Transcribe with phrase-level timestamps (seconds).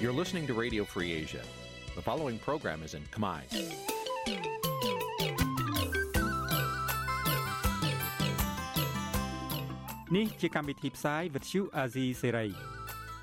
[0.00, 1.42] You're listening to Radio Free Asia.
[1.96, 3.40] The following program is in Khmer.
[10.16, 12.50] នេះជាកម្មវិធីផ្សាយ Vuthu Azizi Serai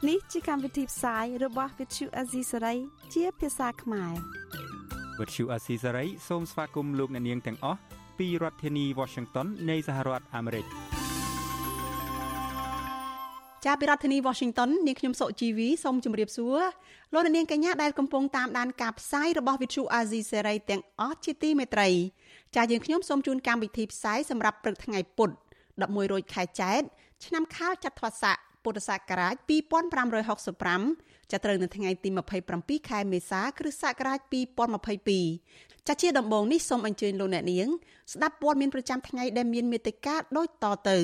[0.09, 2.77] នេះជាកម្មវិធីផ្សាយរបស់ Vuthu Azizi Serai
[3.13, 4.13] ជាភាសាខ្មែរ
[5.19, 7.79] Vuthu Azizi Serai សូមស្វាគមន៍លោកអ្នកនាងទាំងអស់
[8.19, 10.65] ពីរដ្ឋធានី Washington នៃសហរដ្ឋអាមេរិក
[13.65, 16.59] ចាពីរដ្ឋធានី Washington នាងខ្ញុំសុជីវីសូមជម្រាបសួរ
[17.13, 21.89] លោកនាងកញ្ញាដែលកំពុងតាមដានការផ្សាយរបស់ Vuthu Azizi Serai ទាំងអស់ជាទីមេត្រី
[22.55, 25.35] ចាយើងខ្ញុំសូមជូនកម្មវិធីផ្សាយសម្រាប់ព្រឹកថ្ងៃពុទ្ធ
[25.73, 26.81] 11រោចខែចែក
[27.25, 29.35] ឆ្នាំខាលចត្វាស័កពុទ្ធសករាជ
[30.53, 32.09] 2565ចាប់ត្រូវនៅថ្ងៃទី
[32.49, 34.19] 27ខែមេសាគ្រិស្តសករាជ
[35.03, 37.67] 2022ចាជាដំបូងនេះសូមអញ្ជើញលោកអ្នកនាង
[38.13, 40.99] ស្ដាប់ព័ត៌មានប្រចាំថ្ងៃដែលមានមេត្តាដូចតទៅ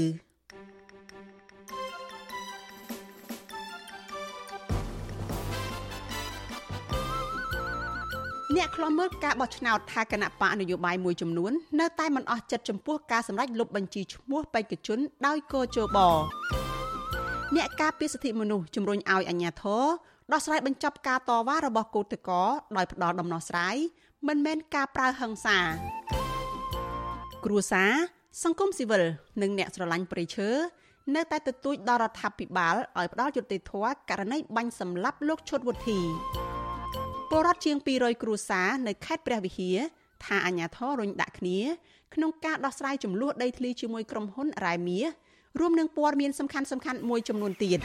[8.58, 15.98] អ្នកខ្លំមើលការបោះឆ្នោតថាគណៈបកនយោបាយមួយចំនួននៅតែមិនអស់ចិត្តចំពោះការសម្រេចលុបបញ្ជីឈ្មោះបេក្ខជនដោយកោជប
[17.56, 19.84] អ្នកការពារសិទ្ធិមនុស្សជំរុញឲ្យអាជ្ញាធរ
[20.32, 22.44] ដោះស្រាយបញ្ចប់ការតវ៉ារបស់គឧតកោ
[22.78, 23.76] ដោយផ្ដល់ដំណោះស្រាយ
[24.28, 25.58] មិនមែនការប្រើហិង្សា
[27.46, 27.92] គ្រួសារ
[28.44, 29.04] សង្គមស៊ីវិល
[29.42, 30.50] និងអ្នកស្រឡាញ់ព្រៃឈើ
[31.16, 36.00] នៅតែទទូចដល់រដ្ឋាភិបាលឲ្យផ្ដល់យុត្តិធម៌ករណីបាញ់សម្លាប់លោកឈុតវុធី
[37.34, 39.78] ពលរដ្ឋជាង200គ្រួសារនៅខេត្តព្រះវិហារ
[40.26, 41.60] ថាអាញាធររុញដាក់គ្នា
[42.14, 45.06] ក្នុងការដោះស្រាយចំនួនដីធ្លីជាមួយក្រុមហ៊ុនរ៉ែមាស
[45.60, 47.80] រួមនឹងព័ត៌មានសំខាន់សំខាន់មួយចំនួនទៀត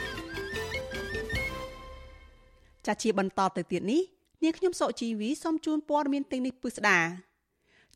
[2.87, 4.03] ចាជាបន្តទៅទៀតនេះ
[4.43, 6.99] នាងខ្ញុំសុជីវីសូមជូនព័ត៌មានទាំងនេះពិស្ដា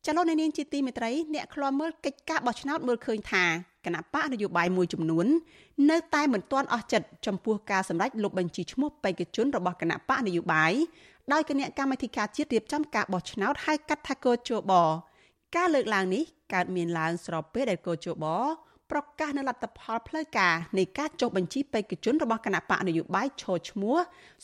[0.07, 3.45] ចលនានាងជាទីមេត្រីអ្នកខ្លាំមើលកិច្ចការបោះឆ្នោតមើលឃើញថា
[3.87, 5.27] គណៈបកនយោបាយមួយចំនួន
[5.91, 10.73] នៅតែមិនទាន់អស់ចិត្តចំពោះការសម្រេចលុបបញ្ជីឈ្មោះបេក្ខជនរបស់គណៈបកនយោបាយ
[11.33, 14.73] ដោយគណៈកម្មាធិការជាតិរៀបចំការបោះឆ្នោតហៅកាត់ថាកោជប
[15.57, 16.23] ការលើកឡើងនេះ
[16.55, 18.27] កើតមានឡើងស្របពេលដែលកោជប
[18.91, 23.97] ប្រកាសនៅលទ្ធផលផ្លូវការនៃការចុះបញ្ជីបេក្ខជនរបស់គណៈបកនយោបាយឈរឈ្មោះ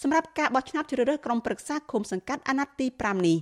[0.03, 3.39] សម្រាប់ការបោះឆ្នោតជ្រើសរើសក្រុមប្រឹក្សាឃុំសង្កាត់អាណត្តិទី5នេះ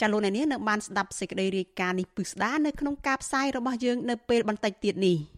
[0.00, 5.16] ចាលោកអ្នកនាងនៅបានស្ដាប់សេចក្តីរាយការណ៍នេះពិស្ដានៅក្នុងការផ្សាយរបស់យើងនៅពេលបន្តិចទៀតនេះ។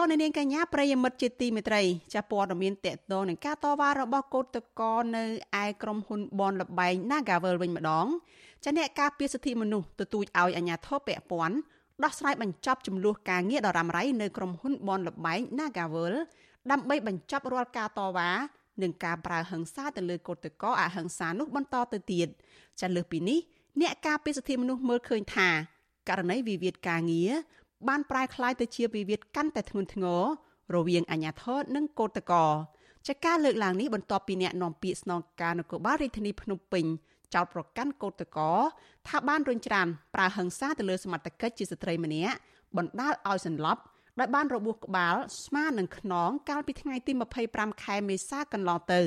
[0.00, 1.82] លោកនាងកញ្ញាប្រិយមិត្តជាទីមេត្រី
[2.14, 5.24] ចាព័ត៌មានតកតងនឹងការតវ៉ារបស់កោតកោនៅ
[5.62, 8.06] ឯក្រុមហ៊ុនបនលបែង Nagavel វិញម្ដង
[8.64, 11.56] ចាអ្នកការពារសិទ្ធិមនុស្សទទូចឲ្យអាជ្ញាធរពាក់ព័ន្ធ
[12.04, 16.14] ដោះស្រាយបញ្ចប់ចំនួនការងារដ៏រ៉ាំរ៉ៃនៅក្រុមហ៊ុនបនលបែង Nagavel
[16.70, 18.30] ដើម្បីបញ្ចប់រាល់ការតវ៉ា
[18.82, 22.28] និងការប្រើហិង្សាទៅលើកោតកោអហិង្សានោះបន្តទៅទៀត
[22.80, 23.38] ចាលើសពីនេះ
[23.80, 25.48] អ្នកការពារសិទ្ធិមនុស្សមើលឃើញថា
[26.08, 27.32] ករណីវិវាទការងារ
[27.88, 30.22] បានប្រែក្លាយទៅជាវិវាទកាន់តែធ្ងន់ធ្ងរ
[30.74, 32.46] រវាងអាជ្ញាធរនិងកោតក្រ
[33.08, 36.84] ចាការលើកឡើងនេះបន្ទាប់ពីអ្នកនាំពាក្យស្នងការនគរបាលរាជធានីភ្នំពេញ
[37.34, 38.56] ចោទប្រកាន់កោតក្រ
[39.08, 42.34] ថាបានរញច្រានប្រើហិង្សាទៅលើសមត្ថកិច្ចជាស្ត្រីម្នាក់
[42.76, 43.82] បណ្ដាលឲ្យសន្លប់
[44.18, 47.12] ដោយបានរបួសក្បាលស្មានឹងខ្នងកាលពីថ្ងៃទី
[47.48, 49.02] 25ខែមេសាកន្លងទៅ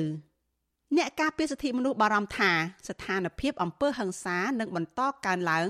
[0.98, 2.50] អ្នកការពារសិទ្ធិមនុស្សបារម្ភថា
[2.88, 5.68] ស្ថានភាពអំពើហិង្សានឹងបន្តកើនឡើង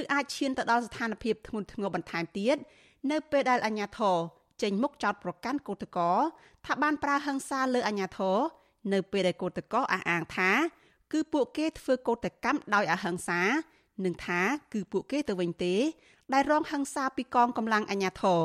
[0.00, 2.56] ឬអាចឈានទៅដល់ស្ថានភាពធ្ងន់ធ្ងរបន្ថែមទៀត
[3.10, 4.16] នៅពេលដែលអាជ្ញាធរ
[4.62, 6.12] ចេញមុខចោទប្រកាន់កោតកោ
[6.66, 8.36] ថាបានប្រើហិង្សាលើអាជ្ញាធរ
[8.92, 10.50] នៅពេលដែលកោតកោអះអាងថា
[11.12, 13.40] គឺពួកគេធ្វើកោតកម្មដោយអហិង្សា
[14.04, 14.40] និងថា
[14.72, 15.74] គឺពួកគេទៅវិញទេ
[16.32, 18.42] ដែលរងហិង្សាពីកងកម្លាំងអាជ្ញាធរ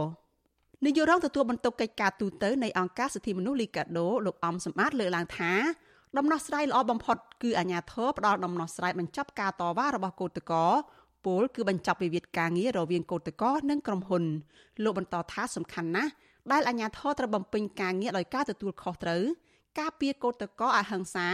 [0.85, 5.53] នាយករងទទួលបន្ទុកកិច្ចការទូតនៃអង្គការសិទ្ធិមនុស្សលីកាដូលោកអំសំអាតលើកឡើងថា
[6.17, 10.65] ដំណោះស្រាយល្អបំផុតគឺអាជ្ញាធរផ្ដល់ដំណោះស្រាយបញ្ចប់ការតវ៉ារបស់កោតកោ
[11.25, 14.23] ពលគឺបញ្ចប់វិវាទការងាររវាងកោតកោនិងក្រុមហ៊ុន
[14.83, 16.11] លោកបន្តថាសំខាន់ណាស់
[16.51, 19.23] ដែលអាជ្ញាធរត្រូវបំពេញការងារដោយការទទួលខុសត្រូវ
[19.79, 21.27] ការពារកោតកោអហិង្សា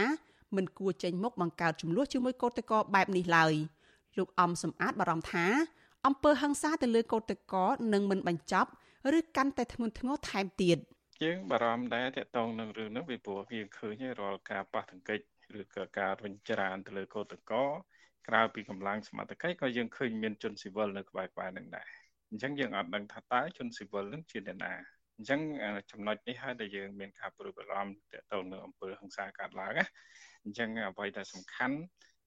[0.56, 3.52] មិនគួរចេញមុខបង្កើតចំនួនជាមួយកោតកោបែបនេះឡើយ
[4.18, 5.46] លោកអំសំអាតបារម្ភថា
[6.06, 8.70] អំពើហិង្សាទៅលើកោតកោនឹងមិនបញ្ចប់
[9.18, 10.78] ឬកាន់តែធ្ងន់ធ្ងរថែមទៀត
[11.24, 15.20] យើងបារម្ភដែរតកតងនឹងរឿងនេះពីព្រោះវាឃើញរាល់ការប៉ះទង្គិច
[15.60, 17.64] ឬក៏ការរញច្រានទៅលើកោតកោ
[18.28, 21.88] ក្រៅពីកម្លាំងសមត្ថកិច្ចក៏យើងឃើញមានជនស៊ីវិលនៅក្បែរក្បែរនឹងដែរ
[22.30, 24.72] អញ្ចឹងយើងអត់ដឹងថាតើជនស៊ីវិលនឹងជាអ្នកណា
[25.16, 25.40] អញ្ចឹង
[25.90, 29.86] ចំណុចនេះហើយដែលយើងមានការព្រួយបារម្ភទាក់ទងនឹងអំពើហិង្សាកើតឡើងណា
[30.44, 31.76] អញ្ចឹងអ្វីដែលសំខាន់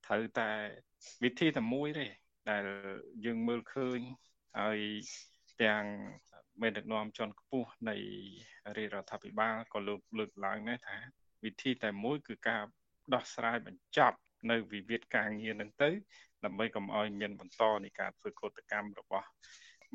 [0.05, 0.49] ត្រូវតែ
[1.23, 2.07] វិធីតែមួយទេ
[2.49, 2.65] ដែល
[3.25, 3.99] យើងមើលឃើញ
[4.59, 4.79] ហើយ
[5.63, 5.85] ទាំង
[6.61, 7.95] មេដឹកនាំជាន់ខ្ពស់នៃ
[8.77, 10.97] រាជរដ្ឋាភិបាលក៏លើកលើកឡើងដែរថា
[11.45, 12.63] វិធីតែមួយគឺការ
[13.13, 14.17] ដោះស្រាយបញ្ចប់
[14.51, 15.89] នៅវិវាទការងារនឹងទៅ
[16.45, 19.27] ដើម្បីកុំឲ្យមានបន្តនៃការធ្វើកោតកម្មរបស់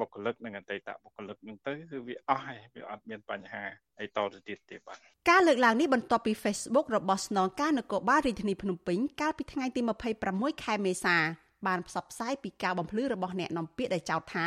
[0.00, 3.64] បុគ្គលិកនិងអតីតបុគ្គលិកនឹងទៅគឺវាអស់ហើយវាអត់មានបញ្ហា
[4.00, 4.98] អីតទៅទៀតទេបាទ
[5.30, 9.80] ការលើកឡើងនេះបន្ទាប់ពី Facebook របស់ស្នងការនគរបាលរាជធានីភ្នំពេញកាលពីថ្ងៃទី
[10.22, 11.16] 26ខែមេសា
[11.66, 14.46] បានផ្សព្វផ្សាយពីការបំភ្លឺរបស់អ្នកនាំពាក្យដែលចោទថា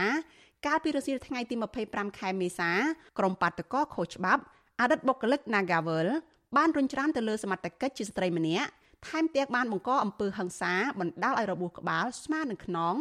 [0.66, 1.56] កាលពីរសៀលថ្ងៃទី
[1.88, 2.72] 25ខែមេសា
[3.18, 4.42] ក្រុមបាតកោខុសច្បាប់
[4.80, 6.08] អតីតបុគ្គលិក Nagavel
[6.58, 8.68] បានរញច្រានទៅលើសមត្ថកិច្ចជាស្ត្រីម្នាក់
[9.08, 12.96] ថែមទាំងបានបង្កអំពើហិង្សាបណ្ដាលឲ្យរបួសក្បាលស្មើនឹងខ្នង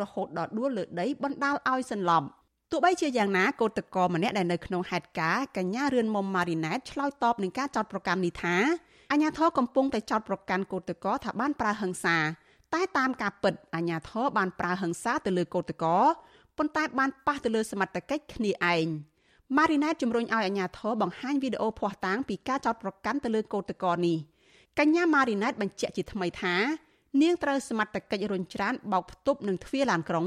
[0.00, 2.26] រហូតដល់ដួលលើដីបណ្ដាលឲ្យសន្លប់
[2.70, 8.56] ទោះបីជាយ៉ាងណាកោតក្រម្នាក់ដែលនៅក្នុងហេតុការណ៍កញ្ញារឿនមុំម៉ារីណែតឆ្លើយតបនឹងការចោទប្រកាន់នេះថា
[9.12, 12.16] អាញាធរកំពុងតែចោទប្រកាន់កោតក្រថាបានប្រើហិង្សា
[12.74, 16.02] តែតាមការពិតអាញាធរបានប្រើហិង្សាទៅលើកោតក្រ
[16.58, 18.86] ប៉ុន្តែបានប៉ះទៅលើសមត្ថកិច្ចគ្នាឯង
[19.56, 24.16] ម៉ារីណែតជំរុញឲ្យអាញាធរបង្ហាញវីដេអូភស្តុតាងពីការចោទប្រកាន់ទៅលើកោតក្រនេះ
[24.78, 26.54] កញ្ញាម៉ារីណែតបញ្ជាក់ជាថ្មីថា
[27.22, 30.26] នាងត្រូវសមត្ថកិច្ចរុញច្រានបោកផ្ទប់នឹងទ្វារឡានក្រុង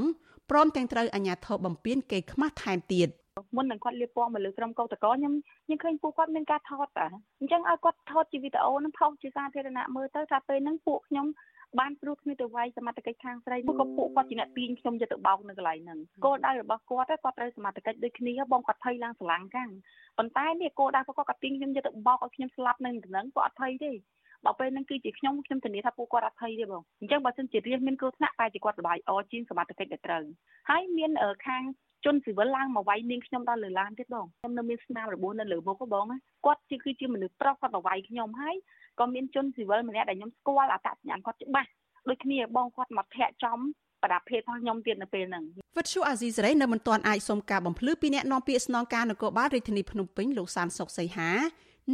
[0.49, 3.09] ព្រមទាំងត្រូវអាជ្ញាធរបំពេញគេខ្មាស់ថែមទៀត
[3.55, 5.33] មុននឹងគាត់លៀបពណ៌មកលើក្រុមកោតក្រខ្ញុំ
[5.65, 7.07] ខ្ញុំឃើញពួកគាត់មានការថតតា
[7.39, 11.25] អញ្ចឹងឲ្យគាត់ថតជាវីដេអូនឹងផុសជាសាធារណៈមើលទៅថាពេលហ្នឹងពួកខ្ញុំ
[11.79, 19.69] បានព្រោះគ្នាទៅវាយសមត្ថកិច្ចខាងស្រីមកក៏ពួកគាត់ជាអ្នកទាញខ្ញុំយកទៅបោកនៅកន្លែងហ្នឹងគោលដៅរបស់គាត់គាត់ត្រូវសមត្ថកិច្ចដូចគ្នាបងគាត់ភ័យឡើងស្រឡាំងកាំង
[20.17, 23.91] ប៉ុន្តែនេះគោលដៅគាត់គាត់ទាញខ្ញុំយកទៅបោកឲ្យខ្ញុំស្លាប់នៅហ្នឹងគាត់អត់ភ័យទេ
[24.45, 30.23] បើពេលហ្នឹងគឺជាខ្ញុំខ្ញុំធានាថាពួកគាត់អត់ភ័យទេបងអញ្ចឹងបើសិនជារៀនមានគ្រោះថ្នាក់តែជាគាត់របាយអជាងសមត្ថកិច្ចដែលត្រូវ
[30.69, 31.11] ហើយមាន
[31.47, 31.63] ខាង
[32.05, 36.05] ជនស៊ីវិលឡើងមកវាយនាងខ្ញុំដល់លើឡានទៀតបងខ្ញុំនៅមានស្នាមរបួសនៅលើមុខបង
[36.45, 38.55] គាត់ជាគឺជាមនុស្សប្រុសគាត់មកវាយខ្ញុំហើយ
[38.99, 41.69] ក៏មានជនស៊ីវិលម្នាក់ដែលខ្ញុំស្គាល់អត្តសញ្ញាណគាត់ច្បាស់
[42.09, 43.59] ដូចគ្នាបងគាត់មកធាក់ចំ
[44.03, 45.43] ប្រដាប់ភេទរបស់ខ្ញុំទៀតនៅពេលហ្នឹង
[45.77, 51.31] វិទ្យុអាស៊ីសេរីនៅមិនទាន់អាចសុំការបំភ្លឺពីអ្នកនាំពាក្យស្នងការនគរបាលរាជធានីភ្នំពេញលោកសានសុកសីហា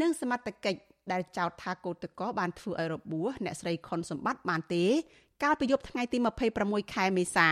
[0.02, 0.80] និងសមត្ថកិច្ច
[1.12, 4.86] ដែលចោទថាកោតក្របានធ្វើឲ្យរបួសអ្នកស្រីខុនសម្បត្តិបានទេ
[5.44, 6.18] កាលពីយប់ថ្ងៃទី
[6.56, 7.50] 26ខែមេសា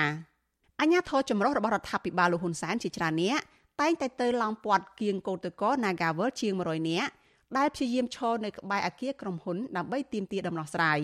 [0.82, 3.40] អញ្ញាធរចម្រុះរបស់រដ្ឋាភិបាលលោកហ៊ុនសែនជាច្រើនអ្នក
[3.82, 7.12] តែងតែទៅឡោមព័ទ្ធគៀងកោតក្រ Nagavel ជាង100នាក់
[7.58, 11.00] ដែលព្យាយាមឈរនៅក្បែរអគារក្រុមហ៊ុនដើម្បីទាមទារដំណោះស្រាយ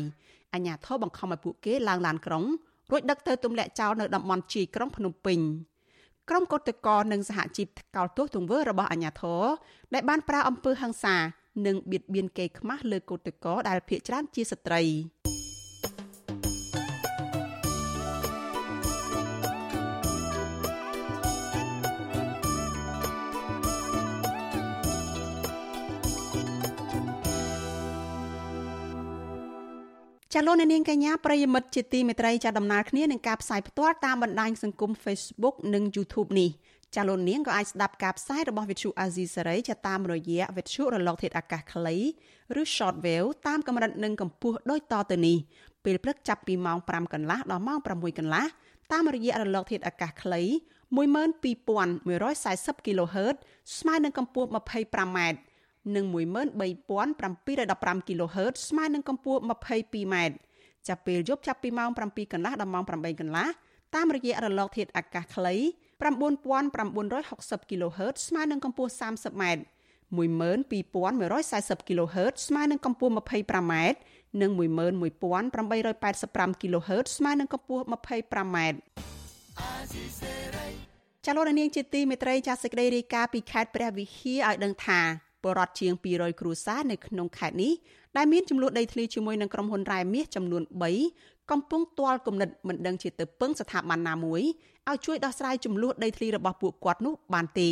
[0.54, 2.44] អញ្ញាធរបង្ខំឲ្យពួកគេឡើងឡានក្រុង
[2.92, 5.40] រួចដឹកទៅទម្លាក់ចោលនៅតំបន់ជីក្រុងភ្នំពេញ
[6.30, 9.44] ក្រុមកោតក្រនិងសហជីពកោតទោសទង្វើរបស់អញ្ញាធរ
[9.94, 11.16] ដែលបានប្រើអំពើហិង្សា
[11.66, 14.82] និងបៀតបៀនកេរខ្មាស់លើកូតកោដែលភ ieck ច្រើនជាស្ត្រី
[30.40, 36.50] ចាលោកនាងកញ្ញាប្រិយមិត្តជាទីមេត្រីចាដំណើរគ្នានឹងការផ្សាយផ្ទាល់តាមបណ្ដាញសង្គម Facebook និង YouTube នេះ
[36.96, 41.96] ចាលោកនាងក៏អាចស្ដាប់ការផ្សាយរបស់វិទ្យុអាស៊ីសេរីចាតាមរយៈវិទ្យុរលកធាតុអាកាសខ្លី
[42.62, 45.38] ឬ Shortwave តាមកម្រិតនិងកម្ពស់ដូចតទៅនេះ
[45.86, 48.46] ពេលព្រឹកចាប់ពីម៉ោង5កន្លះដល់ម៉ោង6កន្លះ
[48.92, 50.42] តាមរយៈរលកធាតុអាកាសខ្លី
[50.98, 53.36] 12140 kHz
[53.78, 55.20] ស្មើនឹងកម្ពស់ 25m
[55.96, 60.16] និង13715 kHz ស្មើនឹងកម្ពស់ 22m
[60.88, 63.48] ចាប់ពេលយប់ចាប់ពីម៉ោង7កន្លះដល់ម៉ោង8កន្លះ
[63.96, 65.56] តាមរយៈរលកធាតុអាកាសខ្លី
[66.22, 69.44] 9960 kHz ស្មើនឹងកម្ពស់ 30m
[70.16, 73.74] 12140 kHz ស្មើនឹងកម្ពស់ 25m
[74.42, 78.58] និង11885 kHz ស្មើនឹងកម្ពស់ 25m
[81.26, 87.74] ចលនានាងជាទីមេត្រីចាសសេចក្តីរាយការណ៍ពីខេត្តព្រះវិហារឲ្យដឹងថា បរដ្ឋជាង200គ្រួសារនៅក្នុងខេត្តនេះ
[88.18, 90.64] ដែលមានចំនួនដីធ្លីជាមួយនឹងក្រុមហ៊ុនរ៉ែមាសចំនួន
[91.08, 94.42] 3កំពុងទាល់គំនិតមិនដឹងជាទៅពឹងស្ថាប័នណាមួយ
[94.90, 97.70] ឲ្យជួយដោះស្រាយចំនួនដីធ្លីរបស់ពួកគាត់នោះបានទេ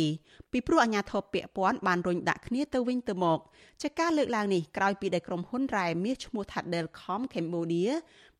[0.52, 3.38] ពីព្រោះអាជ្ញាធរពាក់ព័ន្ធបានរុញដាក់គ្នាទៅវិញទៅមក
[3.82, 7.90] ចាការលើកឡើងនេះក្រោយពីដែលក្រុមហ៊ុនរ៉ែមាសឈ្មោះ Thadelcom Cambodia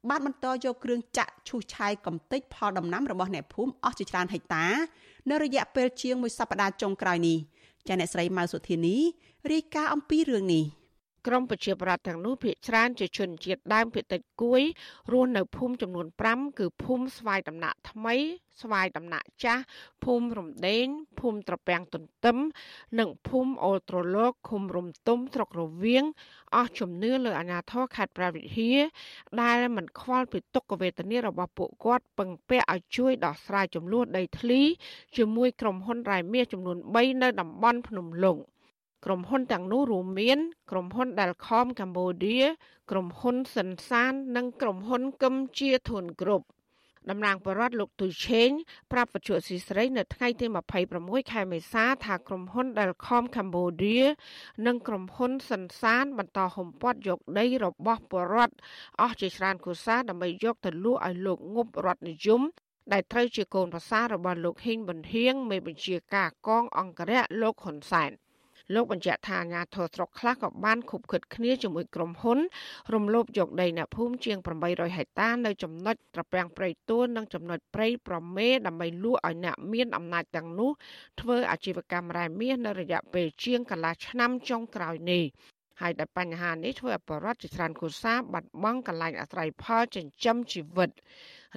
[0.09, 4.67] បានបន្តយកគ្រឿងចាក់ឈូសឆាយកំទេចផលដំណាំរបស់អ្នកភូមិអស់ជាច្រើនហិកតា
[5.31, 7.39] នៅរយៈពេលជាងមួយសប្តាហ៍ចុងក្រោយនេះ
[7.89, 8.97] ចាអ្នកស្រីម៉ៅសុធានី
[9.53, 10.65] រាយការណ៍អំពីរឿងនេះ
[11.27, 14.63] ក្រមប្រជាប្រដ្ឋទាំងនោះភាគច្រើនជាជនជាតិដើមភាគតិចគួយ
[15.13, 18.15] រស់នៅភូមិចំនួន5គឺភូមិស្វាយដំណាក់ថ្មី
[18.63, 19.63] ស្វាយដំណាក់ចាស់
[20.05, 20.87] ភូមិរំដេង
[21.21, 22.37] ភូមិត្រពាំងទន្ទឹម
[22.99, 26.05] និងភូមិអូលត្រឡោកឃុំរំទុំស្រុករវៀង
[26.55, 28.79] អស់ជំនឿលើអាញាធរខេត្តព្រះវិហារ
[29.43, 34.61] ដែលមិនខ្វល់ពីទុក្ខវេទនារបស់ពួកគាត់ពឹងពាក់ឲ្យជួយដោះស្រាយចំនួនដីធ្លី
[35.17, 40.39] ជាមួយក្រុមហ៊ុនរ៉ែមាសចំនួន3នៅតំបន់ភ្នំលុង។ក្រុមហ៊ុនទាំងនោះរួមមាន
[40.71, 42.45] ក្រុមហ៊ុន Dalcom Cambodia
[42.91, 46.47] ក្រុមហ៊ុនសិនសាន និងក្រុមហ៊ុនគឹមជាធុនគ្រប់
[47.11, 48.51] តំណាងបរដ្ឋលោកទុយឆេង
[48.93, 50.47] ប្រាប់វិទ្យុស៊ីស្រីនៅថ្ងៃទី
[50.89, 54.05] 26ខែមេសាថាក្រុមហ៊ុន Delcom Cambodia
[54.67, 58.55] និងក្រុមហ៊ុនសិនសាន បន្តហុំព័ទ្ធយកដីរបស់បរដ្ឋ
[59.01, 62.43] អស់ជាច្រើនគូសាដើម្បីយកទៅលក់ឲ្យលោកងប់រដ្ឋនិយម
[62.93, 68.13] ដែលត្រូវជាកូនប្រសាររបស់លោកហ៊ីងប៊ុនហៀងមេបញ្ជាការកងអង្គរៈលោកហ៊ុនសែន
[68.75, 72.39] លោកបញ្ជាក់ថាអាញាធរស្រុកខ្លះក៏បានខុបខិតគ្នាជាមួយក្រុមហ៊ុន
[72.95, 80.71] រំលោភយកដីអ្នកភូមិជាង800ហិកតានៅចំណុចត្រពាំងព្រៃទួននិងចំណុចព្រៃប្រមេដើម្បីលក់ឲ្យអ្នកមានអំណាចទាំងនោះ
[81.21, 85.25] ធ្វើអាជីវកម្មរ៉ែមាសនៅរយៈពេលជាងកន្លះឆ្នាំចុងក្រោយនេះ
[85.81, 90.91] ហើយដែលបញ្ហានេះធ្វើឲ្យបរិវត្តជាច្រើនគូសាបាត់បង់កន្លែងអាស្រ័យផលចិញ្ចឹមជីវិត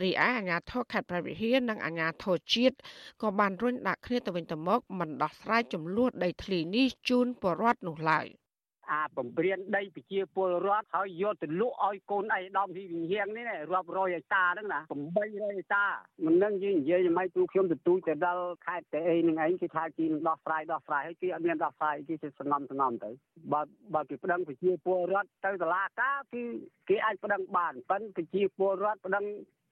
[0.01, 2.75] រីឯអាជ្ញាធរខេត្តព្រះវិហារនិងអាជ្ញាធរជាតិ
[3.21, 8.27] ក៏បានរុញដាក់គ្នាទៅវិញទៅមកមិនដោះស្រាយចំនួនដីធ្លីនេះជូនពលរដ្ឋនោះឡើយ។
[8.91, 14.79] អាបំព្រានដីប្រជាពលរដ្ឋហើយយកទៅលក់ឲ្យកូនអីដំហ៊ីវិហាងនេះរាប់រយហិកតាហ្នឹងណា
[15.15, 15.85] 800ហិកតា
[16.25, 23.09] មិននឹងយើងនិយាយមិនទូខ្ញុំទទូចទៅដល់ខេត្តតែអីនឹងឯងគេថាគេនឹងដោះស្រាយដោះស្រាយហើយគេអត់មានដោះស្រាយគេសំណំសំណំទៅ
[23.53, 23.61] បើ
[23.93, 26.43] បើគេប្តឹងប្រជាពលរដ្ឋទៅតុលាការគឺ
[26.89, 29.25] គេអាចប្តឹងបានប៉ុន្តែប្រជាពលរដ្ឋប្តឹង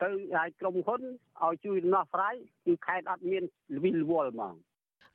[0.04, 1.02] ទៅឲ្យក្រុមហ៊ុន
[1.44, 2.34] ឲ្យជួយដំណោះស្រាយ
[2.66, 3.44] គឺខេត្តអត់មាន
[3.76, 4.56] លវិលវល់ហ្មង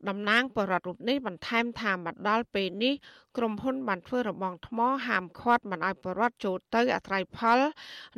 [0.08, 2.94] តំណាងបរដ្ឋរូបនេះបន្ថែមថាមកដល់ពេលនេះ
[3.36, 7.60] ក្រុមហ៊ុនបានធ្វើរបងថ្មហាមឃាត់មិនឲ្យបរដ្ឋចូលទៅអាស្រ័យផល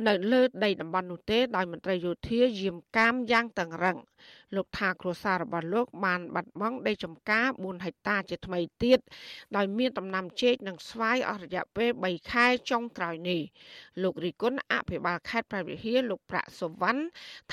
[0.06, 3.96] នៅលើដីតំបន់នោះទេដោយមន្ត្រីយោធាយាមកាមយ៉ាងតឹងរឹង
[4.56, 8.98] លោកថាគ្រួសាររបស់លោកបានបាត់បង់ដីចម្ការ4ហិកតាជាថ្មីទៀត
[9.56, 13.40] ដោយមានដំណាំចេកនិងស្វាយអស់រយៈពេល3ខែចុងក្រោយនេះ
[14.02, 17.02] លោករីគុណអភិបាលខេត្តប្រវត្តិហាលោកប្រាក់សុវណ្ណ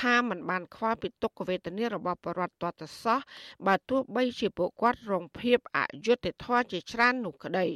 [0.01, 3.19] ថាมันបានខ្វល់ពីទុក្ខវេទនារបស់បរិវត្តតតសោះ
[3.67, 7.67] បើទោះបីជាពួកគាត់រងភាពអយុត្តិធម៌ជាច្រើននោះក្តី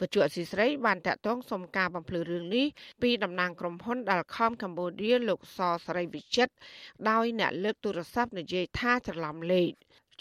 [0.00, 2.66] វជុអសីស្រីបានតាក់ទងសុំការបំភ្លឺរឿងនេះ
[3.02, 6.52] ពីតំណាងក្រុមហ៊ុន Dalcom Cambodia លោកសសរីវិចិត្រ
[7.10, 9.72] ដោយអ្នកលើកទូរស័ព្ទនិយាយថាច្រឡំលេខ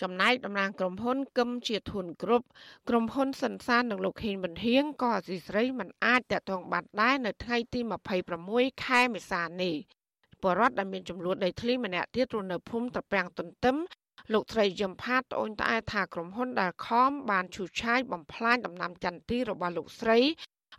[0.01, 2.47] ចំណែកតំណាងក្រុមហ៊ុនគឹមជាធុនគ្រប់
[2.89, 7.79] ក្រុមហ៊ុនសិនសាននិងលោកខេងបន្ទាងក៏អសីស្រីមិនអាចតាក់ទងបានដែរនៅថ្ងៃទី
[8.31, 9.75] 26ខែមេសានេះ
[10.43, 13.75] បរដ្ឋដែលមានចំនួនដីធ្លីម្នាក់ទៀតរស់នៅភូមិត្រពាំងទន្ទឹម
[14.33, 20.19] លោកស្រីយឹមផាតត្អូញត្អែថាក្រុមហ៊ុនដែលខំបានឈូសឆាយបំផ្លាញដំណាំចន្ទទីរបស់លោកស្រី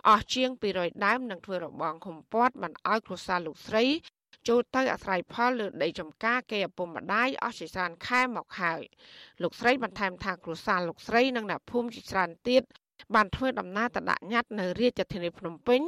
[0.08, 3.84] អស់ជាង200ដើមនិងធ្វើរបងខំពាត់មិនឲ្យគ្រួសារលោកស្រី
[4.48, 8.82] ចូលទៅអាស្រ័យផលលើដីចំការគេឪពុកម្ដាយអស់ជាច្រើនខែមកហើយ
[9.42, 12.62] លោកស្រីបន្ថែមថាគ្រួសារលោកស្រីនិងអ្នកភូមិជាច្រើនទៀត
[13.14, 15.80] បានធ្វើដំណើរទៅដាក់ញត្តិនៅរាជធានីភ្នំពេញ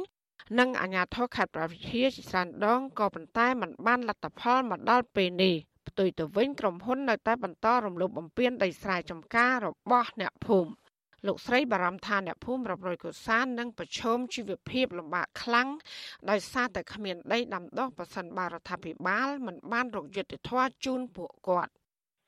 [0.59, 5.55] និងអាជ្ញាធរខេត្តប្រវត្តិជាច្រើនដងក៏ប៉ុន្តែมันបានលទ្ធផលមកដល់ពេលនេះ
[5.93, 10.71] ផ្ទុយទៅវិញក្រុមហ៊ុននៅតែបន្តរំលោភបំពានដីស្រែចម្ការរបស់អ្នកភូមិ
[11.27, 15.69] លោកស្រីបារម្ភថាអ្នកភូមិរាប់រយកុសាននឹងប្រឈមជីវភាពលំបាកខ្លាំង
[16.29, 21.71] ដោយសារតែគ្មានដីដាំដុះប៉ះសិនបារដ្ឋាភិបាលមិនបានរកយុត្តិធម៌ជូនពួកគាត់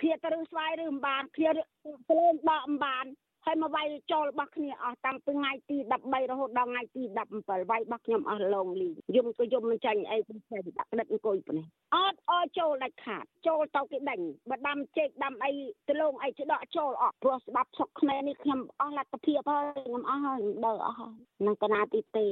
[0.01, 3.05] ឃ្លាទៅឬស្វាយឬអំបានឃ្លាទៅលេងដកអំបាន
[3.47, 7.03] ហើយមកវាយចូលរបស់គ្នាអស់តាំងពីថ្ងៃទី13រហូតដល់ថ្ងៃទី
[7.37, 15.53] 17វាយរបស់ខ្ញុំអស់ឡងលីយំក៏យំមិនចាញ់អីពីផ្សេងដាក់ក្តិតអង្គុយប៉ុណ្ណេះអត់អត់ចូលដាច់ខាតចូលទៅគេដេញបើដាំចេកដាំអី
[15.87, 22.27] ទៅលងអីច្ដកចូលអត់ព្រោះស្ដាប់សុកខ្មែរនេះខ្ញុំអស់លទ្ធភាពហើយខ្ញុំអស់ហើយដើរអស់ហើយនឹងកណាទីទេ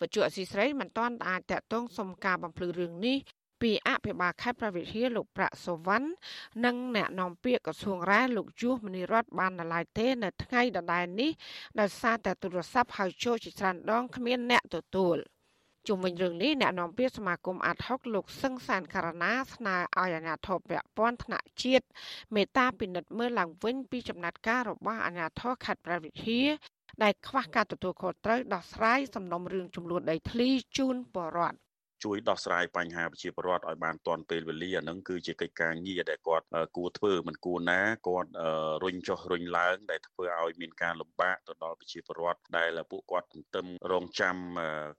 [0.00, 3.18] វជុអសីស្រីមិនតាន់អាចតកតងសុំការបំភ្លឺរឿងនេះ
[3.60, 6.06] ពីអភិបាលខេត្តប្រវត្តិហាលោកប្រាក់សុវណ្ណ
[6.64, 11.30] និងអ្នកនាំពាក្យក្រសួងរ៉ែលោកជួសមនីរតបានណឡាយទេ នៅថ្ងៃដដែលនេះ
[11.80, 15.18] ដោយសារតែទូរស័ព្ទហៅចូលជាច្រើនដងគ្មានអ្នកទទួល
[15.88, 21.86] ជុំវិញរឿងនេះអ្នកនាំពាក្យសមាគមអាត់ហុកលោកសឹងសានករណាស្នើឲ្យអាជ្ញាធរពាក់ព័ន្ធថ្នាក់ជាតិ
[22.34, 26.42] មេត្តាពិនិត្យមើលឡើងវិញពីចំណាត់ការរបស់អាជ្ញាធរខេត្តប្រវត្តិហា
[27.02, 31.69] ដែលខ្វះការទទួលខុសត្រូវដោះស្រាយសំណុំរឿងចំនួនដីធ្លីជូនបរដ្ឋ
[32.04, 38.30] ជួយដោះស្រាយបញ្ហាប្រជាពលរដ្ឋឲ្យបានទាន់ពេលវេលាហ្នឹងគឺជាកិច្ចការងារដែលគាត់គួរធ្វើមិនគួរណាគាត់
[38.84, 44.36] រុញចុះរុញឡើង ដែលធ្វើឲ្យមានការលំបាកទៅដល់ប្រជាពលរដ្ឋដែលពួកគាត់ទន្ទឹមរង់ចាំ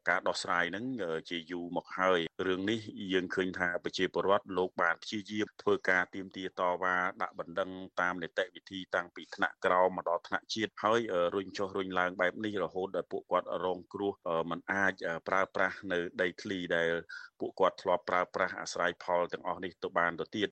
[0.10, 0.86] ការដោះស្រាយហ្នឹង
[1.30, 2.80] ជាយូរមកហើយរឿងនេះ
[3.14, 7.70] យើងឃើញថាប្រជាពលរដ្ឋលោកបានព្យាយាមធ្វើការទៀមទាតវ៉ាដាក់បណ្ដឹង
[8.02, 11.00] តាមនីតិវិធីតាំងពីថ្នាក់ក្រោមមកដល់ថ្នាក់ជាតិហើយ
[11.36, 14.12] រុញចុះរុញឡើងបែបនេះរហូតដល់ពួកគាត់រងគ្រោះ
[14.50, 14.94] มันអាច
[15.28, 17.02] ប្រើប្រាស់នៅដីធ្លីដែលដែល
[17.40, 20.50] ពួកគាត់ធ្លាប់ប្រើប្រាស់អាស្រ័យផលទាំងអស់នេះទៅបានទៅទៀត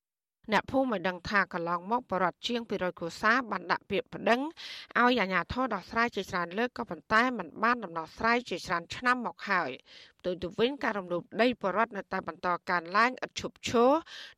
[0.53, 9.72] អ្នកភូមិឲ្យដឹងថាកន្លងមកបរដ្ឋជាង200គ្រួសារបានដាក់ពាក្យប្តឹងឲ្យអាជ្ញាធរដោះស្រាយជាច្រើនលើកក៏ប៉ុន្តែมันបានដំណោះស្រាយជាច្រើនឆ្នាំមកហើយ
[10.19, 13.91] ផ្ទុយទៅវិញការរំលោភដីបរដ្ឋនៅតែបន្តកើនឡើងឥតឈប់ឈរ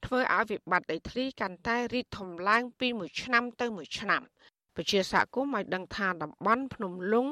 [0.05, 4.21] ធ្វើឲ្យវិបត្តិដីធ្លីកាន់តែរីកធំឡើងពីមួយឆ្នាំទៅមួយឆ្នាំ
[4.75, 7.27] ពជាសហគមន៍ឲ្យដឹងថាតំបន់ភ្នំលុង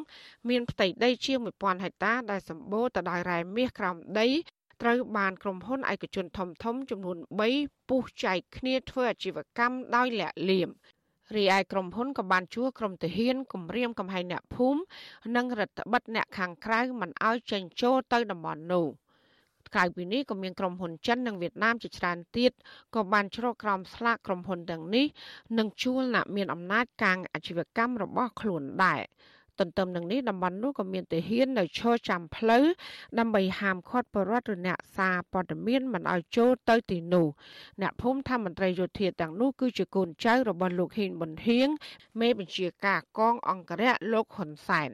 [0.50, 4.28] មានផ្ទៃដីជាង1000ហិកតាដែលសម្បូរទៅដោយរ៉ែមាសក្រោមដី
[4.82, 7.18] ត្រូវបានក្រុមហ៊ុនឯកជនធំធំចំនួន
[7.54, 10.70] 3ពុះចែកគ្នាធ្វើអាជីវកម្មដោយលាក់លៀម
[11.36, 14.80] រីឯក្រុមហ៊ុនក៏បានជួក្រុមទាហានគម្រាមកំហែងអ្នកភូមិ
[15.36, 18.88] និងរដ្ឋបិតអ្នកខាងក្រៅមិនឲ្យចេញចូលទៅតំបន់នោះ
[19.74, 22.52] ក្រៅពីនេះក៏មានក្រុមហ៊ុនចិននិងវៀតណាមជាច្រើនទៀត
[22.96, 25.06] ក៏បានជ្រកក្រោមស្លាកក្រុមហ៊ុនទាំងនេះ
[25.58, 29.02] និងជួលអ្នកមានអំណាចកាងអាជីវកម្មរបស់ខ្លួនដែរ
[29.60, 32.66] ទន្ទឹមនឹងនេះតំបន់នោះក៏មានទាហាននៅឈរចាំផ្លូវ
[33.20, 37.28] ដើម្បីហាមឃាត់បរិវត្តឬអ្នកសារព័ត៌មានមិនឲ្យចូលទៅទីនោះ
[37.82, 41.70] អ្នកភូមិថាមន្ត្រីយោធាទាំងនោះគឺជាកូនចៅរបស់លោកហ៊ីនប៊ុនហៀង
[42.20, 44.90] មេបញ្ជាការកងអង្គរៈលោកហ៊ុនសែន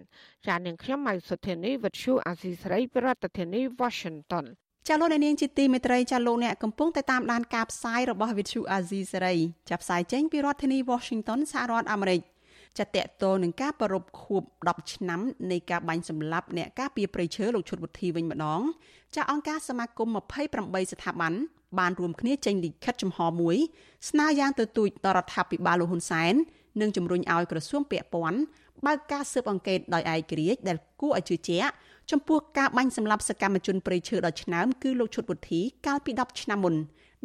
[0.47, 3.07] ចាននាងខ្ញុំម៉ៃសុធានីវិទ្យុអាស៊ីសេរីប្រ
[3.37, 4.45] ធានាធិបតី Washington
[4.87, 9.35] ចាលោកនាងជាទីមេត្រីចាលោកអ្នកកំពុងតែតាមដានការផ្សាយរបស់វិទ្យុអាស៊ីសេរី
[9.69, 12.21] ចាប់ផ្សាយចេញពីរដ្ឋធានី Washington សហរដ្ឋអាមេរិក
[12.79, 18.61] ចាតកតនឹងការប្ររពខួប10ឆ្នាំនៃការបាញ់សម្លាប់អ្នកការពារព្រៃឈើលោកឈុតវុធីវិញម្ដង
[19.15, 20.07] ចាអង្គការសមាគម
[20.51, 21.33] 28ស្ថាប័ន
[21.79, 23.57] បានរួមគ្នាចេញលិខិតចំហមួយ
[24.09, 26.33] ស្នើយ៉ាងទទូចដល់រដ្ឋាភិបាលលោកហ៊ុនសែន
[26.81, 28.39] និងជំរុញឲ្យក្រសួងពាក់ព័ន្ធ
[28.85, 31.69] បើកការស៊ើបអង្កេតដោយឯករាជ្យដែលគួរឲ្យជឿជាក់
[32.11, 36.75] ចំពោះការបាញ់សម្លាប់សកម្មជនព្រៃឈើដ៏ឆ្នើមគឺលោកឈុតវុធីកាលពី10ឆ្នាំមុន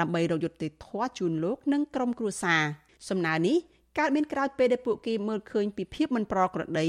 [0.00, 2.62] ដើម្បីរយុទ្ធធម៌ជូនលោកនិងក្រុមគ្រួសារ
[3.08, 3.56] សំណើនេះ
[3.98, 6.86] កើតមានក្រោយពេលដែលពួកគេមើលឃើញពីភាពមិនប្រក្រតី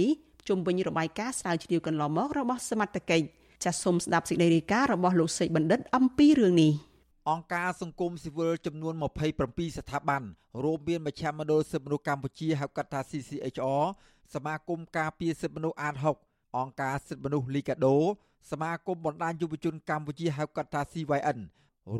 [0.47, 3.25] ជុំវិញរបាយការណ៍ស្រាវជ្រាវកន្លងមករបស់សមត្ថកិច្ច
[3.63, 6.71] ចាសសូមស្ដាប់សេចក្តីរាយការណ៍របស់លោកសេកបណ្ឌិតអំពីរឿងនេះ
[7.29, 8.93] អង្គការសង្គមស៊ីវិលចំនួន
[9.35, 10.23] 27ស្ថាប័ន
[10.63, 13.83] រួមមានមជ្ឈមណ្ឌលសិទ្ធិមនុស្សកម្ពុជាហៅកាត់ថា CCHR
[14.33, 17.97] សមាគមការពារសិទ្ធិមនុស្សអាត6អង្គការសិទ្ធិមនុស្សលីកាដូ
[18.51, 21.39] សមាគមបណ្ដាញយុវជនកម្ពុជាហៅកាត់ថា CYN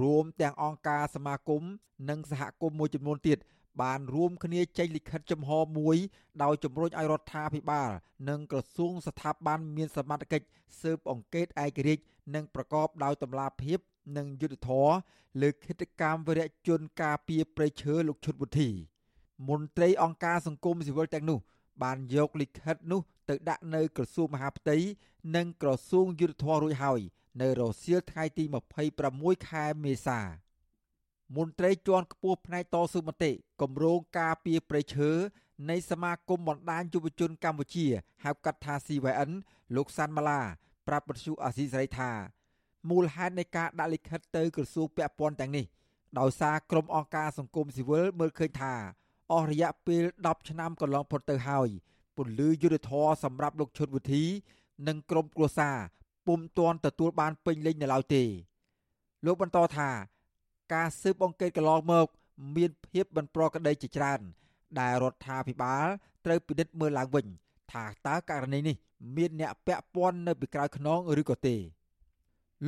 [0.01, 1.63] រួមទាំងអង្គការសមាគម
[2.09, 3.37] និងសហគមន៍មួយចំនួនទៀត
[3.81, 5.97] បានរួមគ្នាចេញលិខិតចំហមួយ
[6.43, 7.89] ដោយជំរុញឲ្យរដ្ឋាភិបាល
[8.29, 10.47] និងក្រសួងស្ថាប័នមានសមត្ថកិច្ច
[10.81, 12.03] ស៊ើបអង្កេតឯករាជ្យ
[12.35, 13.79] និងប្រកបដោយតម្លាភាព
[14.17, 14.93] និងយុត្តិធម៌
[15.41, 18.69] លើគិតកម្មវរៈជនការពីប្រៃឈើលោកឈុតវុធី
[19.49, 21.39] មន្ត្រីអង្គការសង្គមស៊ីវិលទាំងនោះ
[21.83, 24.77] បានយកលិខិតនោះ ទៅដាក់នៅក្រសួងមហាផ្ទៃ
[25.35, 27.01] និងក្រសួងយុទ្ធភ័ពរួចហើយ
[27.41, 28.43] នៅរសៀលថ្ងៃទី
[28.97, 30.19] 26ខែមេសា
[31.35, 35.09] មន្ត្រីជាន់ខ្ពស់ផ្នែកតស៊ូមតិគម្រោងការពីប្រៃឈើ
[35.69, 37.87] នៃសមាគមបណ្ដាញយុវជនកម្ពុជា
[38.23, 39.31] ហៅកាត់ថា CYN
[39.75, 40.41] លោកសាន់ម៉ាឡា
[40.87, 42.11] ប្រាប់បទសុអាស៊ីសេរីថា
[42.89, 45.65] មូលហេតុនៃការដាក់លិខិតទៅក្រសួងពាក់ព័ន្ធទាំងនេះ
[46.19, 48.73] ដោយសារក្រុមអង្គការសង្គមស៊ីវិលមើលឃើញថា
[49.31, 51.69] អស់រយៈពេល10ឆ្នាំកន្លងផុតទៅហើយ
[52.17, 54.23] ពន្លឺយុទ្ធធរសម្រាប់លោកឈុតវិធី
[54.87, 55.75] និងក្រុមគ្រួសារ
[56.27, 58.23] ពុំទាន់ទទួលបានពេញលេញនៅឡើយទេ
[59.25, 59.89] លោកបន្តថា
[60.73, 62.07] ការស៊ើបអង្កេតកន្លងមក
[62.55, 64.19] មានភាពមិនប្រក្រតីជាច្រើន
[64.79, 65.85] ដែលរដ្ឋាភិបាល
[66.25, 67.25] ត្រូវពិនិត្យមើលឡើងវិញ
[67.71, 68.75] ថាតើករណីនេះ
[69.17, 71.55] មានអ្នកពាក់ព័ន្ធនៅពីក្រោយខ្នងឬក៏ទេ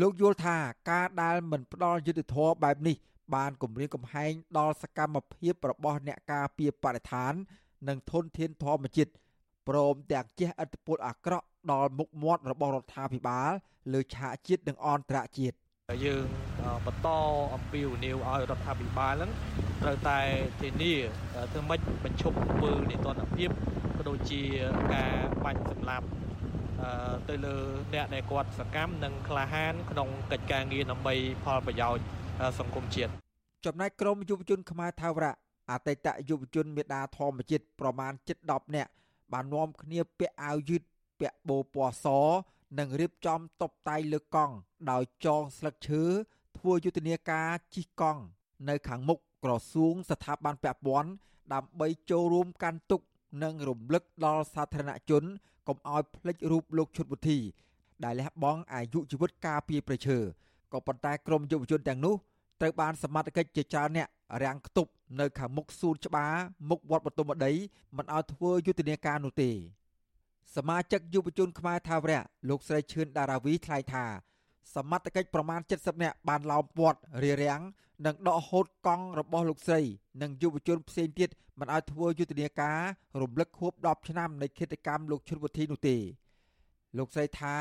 [0.01, 0.57] លោកយល់ថា
[0.89, 2.95] ការដែលមិនផ្ដល់យុត្តិធម៌បែបនេះ
[3.35, 7.33] បានគំរាមកំហែងដល់សកម្មភាពរបស់អ្នកការពារបរិស្ថាន
[7.87, 9.11] និងធនធានធម្មជាតិ
[9.67, 13.49] ព្រមទាំងជះឥទ្ធិពលអាក្រក់ដល់មុខមាត់របស់រដ្ឋាភិបាល
[13.93, 15.55] លើឆាកជាតិនិងអន្តរជាតិ
[16.05, 16.25] យើង
[16.85, 17.07] បន្ត
[17.55, 19.31] អំពាវនាវឲ្យរដ្ឋាភិបាលហ្នឹង
[19.81, 20.19] ត្រូវតែ
[20.61, 20.93] ធានា
[21.51, 23.49] ធ្វើម៉េចបញ្ឈប់អំពើនីតិរដ្ឋភាព
[23.97, 24.41] ក៏ដូចជា
[24.93, 25.13] ការ
[25.45, 26.07] បាញ់សម្លាប់
[27.29, 27.55] ទៅលើ
[27.93, 32.05] អ្នកដែលគាត់សកម្មនិងក្លាហានក្នុងកិច្ចការងារដើម្បីផលប្រយោជន៍
[32.59, 33.11] សង្គមជាតិ
[33.65, 35.33] ចំណែកក្រមយុវជនខ្មែរថាវរៈ
[35.71, 38.91] អតីតយុវជនមេដាធម្មជាតិប្រមាណ7-10នាក់
[39.33, 40.81] បាននាំគ្នាពាក់អាវយឺត
[41.19, 42.05] ពាក់បូពណ៌ស
[42.79, 44.53] និងរៀបចំតុបតែងលើកង់
[44.91, 46.03] ដោយចងស្លឹកឈើ
[46.57, 48.21] ធ្វើយុទ្ធនាការជិះកង់
[48.69, 51.11] នៅខាងមុខក្រសួងស្ថាប័នពាក់ព័ន្ធ
[51.53, 53.01] ដើម្បីចូលរួមកាន់ទុក
[53.43, 55.23] និងរំលឹកដល់សាធារណជន
[55.67, 57.39] កុំឲ្យភ្លេចរូបលោកឈុតវុធី
[58.03, 60.17] ដែលលះបង់អាយុជីវិតការពារប្រឈើ
[60.73, 62.15] ក៏ប៉ុន្តែក្រមយុវជនទាំងនោះ
[62.63, 64.07] ត្រូវបានសមត្ថកិច្ចជាច្រើនអ្នក
[64.43, 66.33] រាំងខ្ទប់នៅខាងមុខសួនច្បារ
[66.69, 67.51] មុខវត្តបទុមដី
[67.97, 69.51] មិនឲ្យធ្វើយុទ្ធនាការនោះទេ
[70.55, 74.05] សមាជិកយុវជនខ្មែរថាវរៈលោកស្រីឈឿនដារាវីថ្លែងថា
[74.75, 77.61] សមត្ថកិច្ចប្រមាណ70នាក់បានឡោមព័ទ្ធរារាំង
[78.05, 79.81] និងដកហូតកង់របស់លោកស្រី
[80.21, 82.79] និងយុវជនផ្សេងទៀតមិនឲ្យធ្វើយុទ្ធនាការ
[83.21, 85.97] រំលឹកខួប10ឆ្នាំនៃគិតកម្មលោកឈុនវុធីនោះទេ
[86.97, 87.55] លោកស្រីថា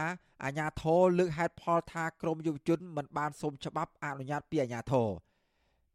[0.45, 5.09] អាញាធរលើកហេតុផលថាក្រមយុវជនមិនបានសូមច្បាប់អនុញ្ញាតពីអាញាធរ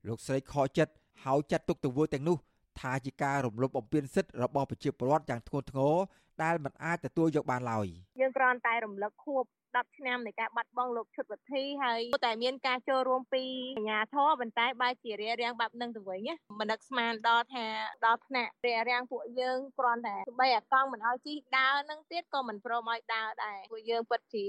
[0.07, 0.93] លោកស្រីខកចិត្ត
[1.25, 2.37] ហើយចាត់ទុកទង្វើទាំងនោះ
[2.79, 5.95] ថាជាការរំលោភបំពានសិទ្ធិរបស់ប្រជាពលរដ្ឋយ៉ាងធ្ងន់ធ្ងរ
[6.43, 7.87] ដែលមិនអាចទទួលយកបានឡើយ
[8.21, 9.43] យើងគ្រាន់តែរំលឹកខួប
[9.77, 13.43] 10ឆ្នាំនៃការបាត់បង់លោកឈុតវុធីហើយតែមានការចូលរួមពី
[13.77, 17.65] អាជ្ញាធរប៉ុន្តែបែរជារារាំងបែបនឹងទៅវិញណាមិននឹកស្មានដល់ថា
[18.05, 24.45] ដល់ថ្នាក់រារាំងពួកយើងគ្រាន់តែបីអាកង់មិនឲ្យជិះដើរនឹងទៀតក៏មិនព្រមឲ្យដើរដែរពួកយើងពិតជា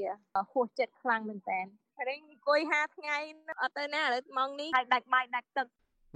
[0.52, 1.60] ហួសចិត្តខ្លាំងមែនតើ
[2.08, 3.18] រេងអង្គុយ5ថ្ងៃ
[3.62, 5.66] អត់ទៅណាឥឡូវម៉ោងនេះដាច់បាយដាច់ទឹក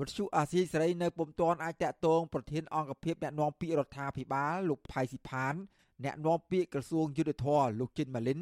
[0.01, 5.55] វិទ្យុអាស៊ីសេរីនៅពុំទាន់អាចតាក់ទងប្រធានអង្គភិបអ្នកណែនាំពាក្យរដ្ឋាភិបាលលោកផៃស៊ីផាន
[6.05, 8.41] អ្នកនាំពាក្យក្រសួងយុទ្ធភ័ពលោកចិនម៉ាលីន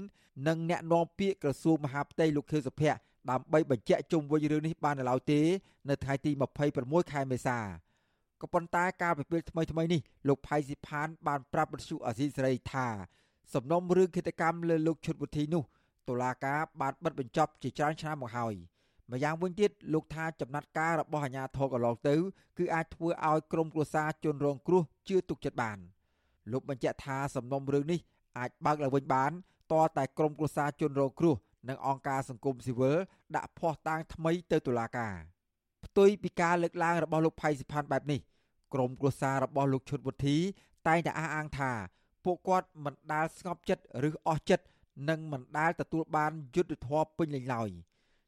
[0.49, 2.99] និងអ្នកនាំពាក្យក្រសួងមហាផ្ទៃលោកខៀវសុភ័ក្រ
[3.31, 5.41] ដើម្បីបញ្ជាក់ជុំវិញរឿងនេះបាននៅឡើយទេ
[5.89, 6.31] នៅថ្ងៃទី
[6.73, 7.59] 26ខែមេសា
[8.41, 12.87] ក៏ប៉ុន្តែការពិពេលថ្មីថ្មីនេះលោកផៃស៊ីផាន បានប្រាប់បទសុអាស៊ីសេរីថា
[13.55, 15.63] សំណុំរឿងគិតកម្មលើលោកឈុតវុធីនោះ
[16.09, 18.55] តុលាការបានបិទបញ្ចប់ជាច្រើនឆ្នាំមកហើយ
[19.11, 22.15] ម្យ៉ាងវិញទៀតលោកថាចំណាត់ការរបស់អាជ្ញាធរកន្លងទៅ
[22.59, 25.79] គឺអាចធ្វើឲ្យក្រុមគ្រួសារជនរងគ្រោះជឿទុកចិត្តបាន
[26.53, 28.01] លោកបញ្ជាក់ថាសំណុំរឿងនេះ
[28.39, 29.31] អាចបើកឡើងវិញបាន
[29.73, 31.35] តរតែក្រុមគ្រួសារជនរងគ្រោះ
[31.69, 32.97] និងអង្គការសង្គមស៊ីវិល
[33.37, 35.15] ដាក់ភ័ស្តុតាងថ្មីទៅតុលាការ
[35.85, 38.21] ផ្ទុយពីការលើកឡើងរបស់លោកផៃសិផាន់បែបនេះ
[38.75, 40.37] ក្រុមគ្រួសាររបស់លោកឈុតវុធី
[40.89, 41.73] តែងតែអះអាងថា
[42.25, 44.65] ពួកគាត់មិនដាល់ស្ងប់ចិត្តឬអស់ចិត្ត
[45.09, 47.71] និងមិនដាល់ទទួលបានយុត្តិធម៌ពេញលេញឡើយ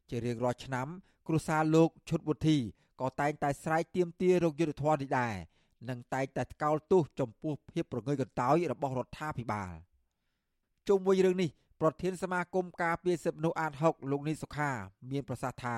[0.09, 0.87] ជារៀងរាល់ឆ្នាំ
[1.27, 2.57] គ្រួសារលោកឈុតវុធី
[3.01, 5.35] ក៏តែងតែស្រែកទាមទាររកយុត្តិធម៌នេះដែរ
[5.89, 9.73] និងតែងតែថ្កោលទោសចំពោះភាពប្រងើយកន្តើយរបស់រដ្ឋាភិបាល
[10.87, 11.49] ជុំវិញរឿងនេះ
[11.81, 14.71] ប្រធានសមាគមការពារសិទ្ធិមនុស្សអាត6លោកនីសុខា
[15.11, 15.77] មានប្រសាសន៍ថា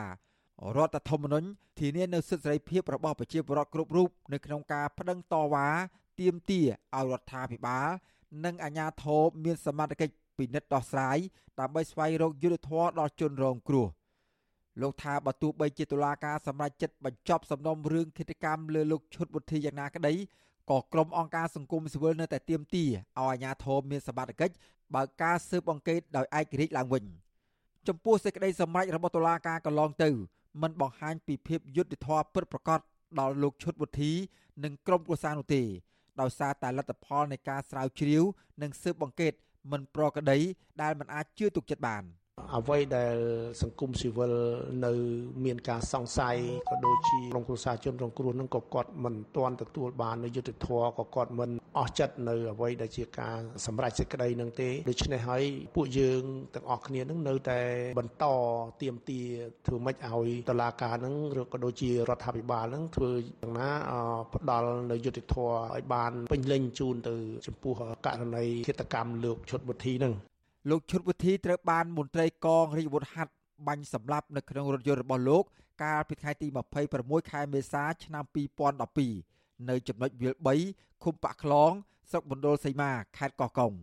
[0.77, 1.47] រដ្ឋធម្មនុញ្ញ
[1.79, 5.67] ធានានូវសិទ្ធិសេរីភាពរបស់ប្រជាពលរដ្ឋគ្រប់រូបនៅក្នុងការប្តឹងតវ៉ា
[6.19, 6.65] ទាមទារ
[6.95, 7.87] ឲ្យរដ្ឋាភិបាល
[8.45, 11.17] និងអាជ្ញាធរមានសមត្ថកិច្ចពិនិត្យដោះស្រាយ
[11.59, 13.87] ដើម្បីស្វែងរកយុត្តិធម៌ដល់ជនរងគ្រោះ
[14.81, 20.13] លោកថាបើទោះបីជាតុលាការសម្រេចចិត្តបញ្ចប់សំណុំរឿងឃាតកម្មលើលោកឈុតវុធីយ៉ាងណាក្តី
[20.71, 24.55] ក៏ក្រុមអង្គការសង្គមស៊ីវិលនៅតែទាមទារឲ្យអាជ្ញាធរមានសមត្ថកិច្ច
[24.95, 27.03] បើកការស៊ើបអង្កេតដោយឯករាជ្យឡើងវិញ
[27.87, 30.09] ចំពោះសេចក្តីសម្រេចរបស់តុលាការកន្លងទៅ
[30.61, 32.79] មិនបង្ហាញពីភាពយុត្តិធម៌ពិតប្រាកដ
[33.19, 34.11] ដល់លោកឈុតវុធី
[34.63, 35.63] និងក្រុមគ្រួសារនោះទេ
[36.21, 38.23] ដោយសារតែលទ្ធផលនៃការស្រាវជ្រាវ
[38.61, 39.33] និងស៊ើបអង្កេត
[39.71, 40.39] មិនប្រក្រតី
[40.81, 42.03] ដែលមិនអាចជឿទុកចិត្តបាន។
[42.53, 43.17] អ្វីដែល
[43.61, 44.33] សង្គមស៊ីវិល
[44.85, 44.91] នៅ
[45.45, 46.37] មានការសង្ស័យ
[46.69, 55.43] ក៏ដូចជាក្រុមគ្រួសារជនរងគ្រោះនឹងក៏គាត់មិនទាន់ទទួលបាននូវយុត្តិធម៌ក៏គាត់មិនអស់ចិត្តនៅអ្វីដែលជាការសម្រេចសេចក្តីនឹងទេដូច្នេះហើយ
[55.75, 56.21] ពួកយើង
[56.55, 57.59] ទាំងអស់គ្នានឹងនៅតែ
[57.99, 58.25] បន្ត
[58.81, 59.21] ទៀមទា
[59.65, 63.69] ធ្វើម៉េចឲ្យតឡាការនឹងឬក៏ដូចជារដ្ឋាភិបាលនឹងធ្វើយ៉ាងណា
[64.33, 67.15] ផ្ដល់នៅយុត្តិធម៌ឲ្យបានពេញលេញជូនទៅ
[67.47, 67.73] ចំពោះ
[68.05, 70.15] ករណីឃាតកម្មលោកឈុតវុធីនឹង
[70.69, 73.33] លោកឈុតវិធីត្រូវបានមន្ត្រីកងរាជវុធហត្ថ
[73.67, 75.43] បាញ់សម្លាប់នៅក្នុងរថយន្តរបស់លោក
[75.83, 76.47] កាលពីថ្ងៃទី
[76.89, 78.23] 26ខែមេសាឆ្នាំ
[78.95, 80.33] 2012នៅចំណុចវាល
[80.67, 81.71] 3ឃុំបាក់ខ្លង
[82.09, 83.73] ស្រុកមណ្ឌលសីមាខេត្តកោះកុង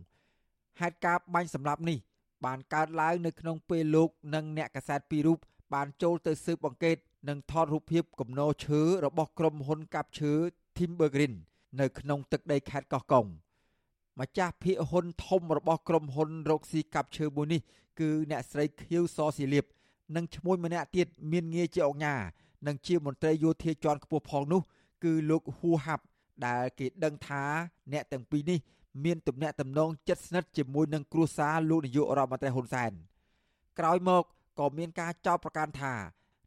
[0.79, 1.97] ហេតុការណ៍បាញ់សម្លាប់នេះ
[2.45, 5.39] បានកើតឡើងនៅក្នុងពេលលោកនិងអ្នកកាសែតពីររូប
[5.73, 6.97] បានចូលទៅស៊ើបអង្កេត
[7.29, 10.31] និងថតរូបភាពគំនរឈើរបស់ក្រុមហ៊ុនកាប់ឈើ
[10.77, 11.33] Timber Green
[11.79, 13.27] នៅក្នុងទឹកដីខេត្តកោះកុង
[14.19, 17.61] ម្ចាស់ភាគហ៊ុនធំរបស់ក្រុមហ៊ុនរកស៊ីកាប់ឈើមួយនេះ
[17.99, 19.65] គឺអ្នកស្រីខៀវសស៊ីលៀប
[20.15, 22.21] និងឈ្មោះម្នាក់ទៀតមានងារជាអង្គការ
[22.67, 24.61] និងជាមន្ត្រីយោធាជាន់ខ្ពស់ផងនោះ
[25.03, 26.03] គឺលោកហ៊ូហាប់
[26.45, 27.43] ដែលគេដឹងថា
[27.93, 28.59] អ្នកទាំងពីរនេះ
[29.03, 32.91] មានទំនាក់ទំនងជិតស្និទ្ធជាមួយនឹងគ្រួសារលោកនាយករដ្ឋមន្ត្រីហ៊ុនសែន
[33.79, 34.23] ក្រោយមក
[34.59, 35.93] ក៏មានការចោទប្រកាន់ថា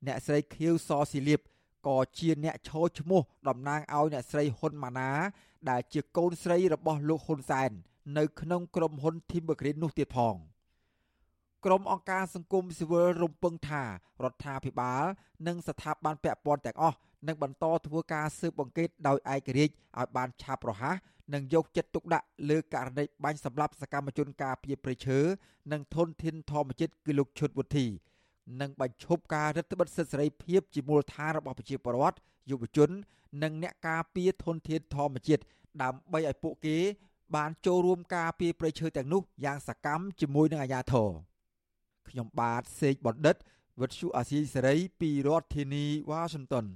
[0.06, 1.40] អ្នកស្រីខៀវសស៊ីលៀប
[1.86, 5.10] ក៏ជាអ្នកឈរឈ្មោះតំណាងឲ្យអ្នកស្រីហ៊ុនម៉ាណា
[5.70, 7.70] ដែលជាកូនស្រីរបស់លោកហ៊ុនសែន
[8.18, 10.36] នៅក្នុងក្រុមហ៊ុន Timber Green នោះទៀតផង
[11.64, 15.04] ក្រុមអង្គការសង្គមស៊ីវិលរំពឹងថារដ្ឋាភិបាល
[15.46, 16.96] និងស្ថាប័នពាក់ព័ន្ធទាំងអស់
[17.28, 20.96] នឹងបន្តធ្វើការស៊ើបអង្កេតដោយឯករាជ្យឲ្យបានឆាប់រហ័ស
[21.34, 25.18] និងយកចិត្តទុកដាក់លើករណីបាញ់សម្លាប់សកម្មជនការពារព្រៃឈើ
[25.72, 27.86] និងធនធានធម្មជាតិគឺលោកឈុតវុធី
[28.60, 32.18] និងបញ្ឈប់ការរឹតបន្តឹងសិទ្ធិសេរីភាពជាមូលដ្ឋានរបស់ប្រជាពលរដ្ឋ
[32.50, 32.90] យុវជន
[33.42, 35.42] និងអ្នកការពារធនធានធម្មជាតិ
[35.82, 36.76] ដើម្បីឲ្យពួកគេ
[37.36, 41.10] បានចូលរួមការពារព្រៃឈើទាំងនោះយ៉ាងសកម្មជាមួយនឹងអាជ្ញាធរ
[42.08, 43.36] ខ្ញុំបាទសេកបណ្ឌិត
[43.80, 46.66] វិទ្យុអាស៊ីសេរីពីរដ្ឋធានីវ៉ាស៊ីនតោន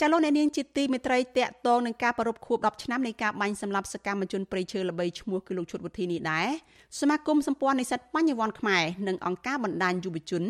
[0.00, 6.48] ចាលោកអ្នកនាងជាទីមេត្រីតកតងនឹងការប្រពខួប10ឆ្នាំនៃការបាញ់សម្លាប់សកម្មជនព្រៃឈើល្បីឈ្មោះគឺលោកឈុតវុធីនេះដែរ
[7.00, 10.44] សមាគមសម្ព័ន្ធនិស្សិតបញ្ញវន្តខ្មែរនិងអង្គការបណ្ដាញយុវជន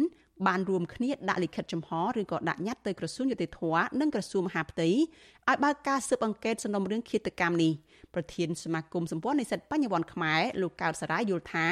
[0.46, 3.61] បានរួមគ្នាដាក់លិខិតចំហឬក៏ដាក់ញត្តិទៅក្រសួងយុតិធធ
[4.01, 7.72] និងក្រសួងមហាផ្ទៃឲ្យបើកការស៊ើបអង្កេតសំណុំរឿងឃាតកម្មនេះ
[8.14, 11.66] ប្រធានសមាគមសម្ព័ន្ធនិស្សិតបញ្ញវន្តខ្មែរលោកកៅសារាយល់ថា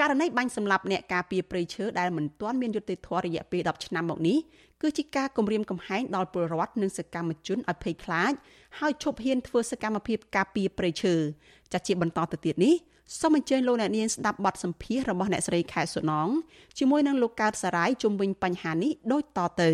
[0.00, 4.38] ករណីបាញ់សម្លាប់អ្នកការពារព្រៃឈើដែលមិនទាន់មានយុត្តិធម៌រយៈពេល10ឆ្នាំមកនេះ
[4.82, 8.32] គឺជាការគំរាមកំហែងដល់ពលរដ្ឋនិងសកម្មជនឲ្យភ័យខ្លាច
[8.78, 11.14] ហើយឈប់ហ៊ានធ្វើសកម្មភាពការពារព្រៃឈើ
[11.72, 12.74] ចាត់ជាបន្តទៅទៀតនេះ
[13.18, 16.28] សូមអញ្ជើញលោកអ្នកនាងស្ដាប់បទសម្ភាសន៍របស់អ្នកស្រីខែសុណង
[16.78, 19.70] ជាមួយនឹងលោកកើតសារាយជុំវិញបញ្ហានេះដូចតទៅ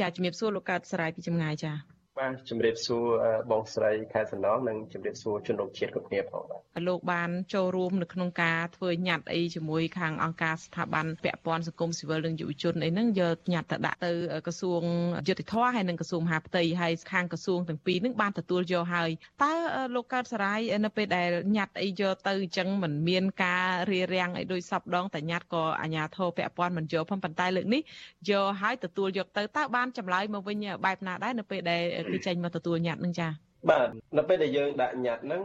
[0.00, 1.72] ចាជំរាបសួរលោកកើតសារាយពីចម្ងាយចា
[2.18, 3.04] បាទជំរាបសួរ
[3.50, 14.10] បងស្រីខែសំណងនិងជំរាបសួរជនរួមជាតិគ្រប់គ្នាផងបាទលោកបានចូលរួមនៅក្នុងការធ្វើញត្តិអីជាមួយខាងអង្គការស្ថាប័នពាក់ព័ន្ធសង្គមស៊ីវិលនិងយុវជនអីហ្នឹងយកញត្តិទៅដាក់ទៅ
[14.46, 14.82] ក្រសួង
[15.28, 19.10] យុតិធធហើយនិងក្រសួងមហាផ្ទៃហើយខាងក្រសួងទាំងពីរហ្នឹងបានទទួលយកហើយ
[19.42, 19.52] តើ
[19.94, 27.82] លោកកើតសរាយនៅពេលដែលញត្តិអីយកទៅអញ្ចឹងមិនមានការរារាំងអីដោយសពដងតែញត្តិក៏អាជ្ញាធរពាក់ព័ន្ធមិនយកផងប៉ុន្តែលើកនេះ
[28.30, 33.28] យកហើយទទួលយកទៅតើបានចម្លើយមកវិញបែបណាដែរនៅពេលដែលគេចេញមកទទួលញត្តិនឹងចា
[33.70, 33.88] បាទ
[34.18, 35.42] នៅពេលដែលយើងដាក់ញត្តិហ្នឹង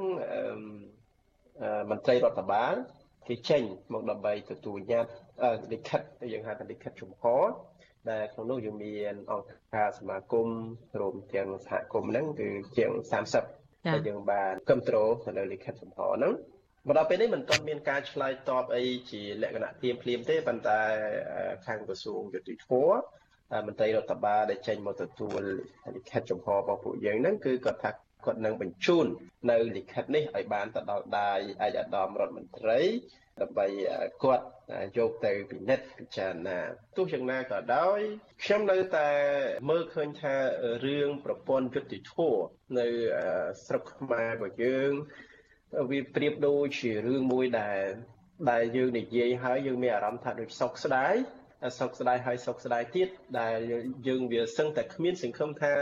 [1.90, 2.76] មន្ត្រីរដ្ឋបាល
[3.28, 6.02] គេចេញមកដើម្បីទទួលញត្តិលិខិត
[6.34, 7.46] យើងហៅថាលិខិតជំហរ
[8.12, 10.48] ដែលក្នុងនោះយើងមានអង្គការសមាគម
[11.00, 12.92] រួមទាំងសហគមន៍ហ្នឹងគឺជាង
[13.42, 16.34] 30ដែលយើងបានគ្រប់គ្រងទៅលើលិខិតជំហរហ្នឹង
[16.88, 20.80] មកដល់ពេលនេះមិនទាន់មានការឆ្លើយតបអីជាលក្ខណៈភ្លាមភ្លាមទេប៉ុន្តែ
[21.66, 23.00] ខាងក្រសួងយុតិធម៌
[23.68, 25.42] មន្ត្រីរដ្ឋបាលដែលចេញមកទទួល
[25.96, 27.92] លិខិតចំហរបស់ពួកយើងហ្នឹងគឺគាត់ថា
[28.26, 29.06] គាត់នឹងបញ្ជូន
[29.52, 31.32] នៅលិខិតនេះឲ្យបានទៅដល់ដៃ
[31.66, 32.80] ឯកឧត្តមរដ្ឋមន្ត្រី
[33.42, 33.68] ដើម្បី
[34.24, 34.46] គាត់
[34.98, 36.60] យកទៅពិនិត្យពិចារណា
[36.98, 38.00] ទោះយ៉ាងណាក៏ដោយ
[38.44, 39.10] ខ្ញុំនៅតែ
[39.70, 40.36] មើលឃើញថា
[40.86, 42.16] រឿងប្រព័ន្ធយុតិធធ
[42.80, 42.88] នៅ
[43.66, 44.92] ស្រុកខ្មែររបស់យើង
[45.92, 47.84] វាប្រៀបដូចជារឿងមួយដែល
[48.52, 51.16] ដែលយើងនិយាយហើយយើងមានអារម្មណ៍ថាដូចសោកស្ដាយ
[51.80, 53.58] សោកស្ដាយហើយសោកស្ដាយទៀតដែល
[54.08, 55.74] យើងវាសឹងតែគ្មានសង្ឃឹមថា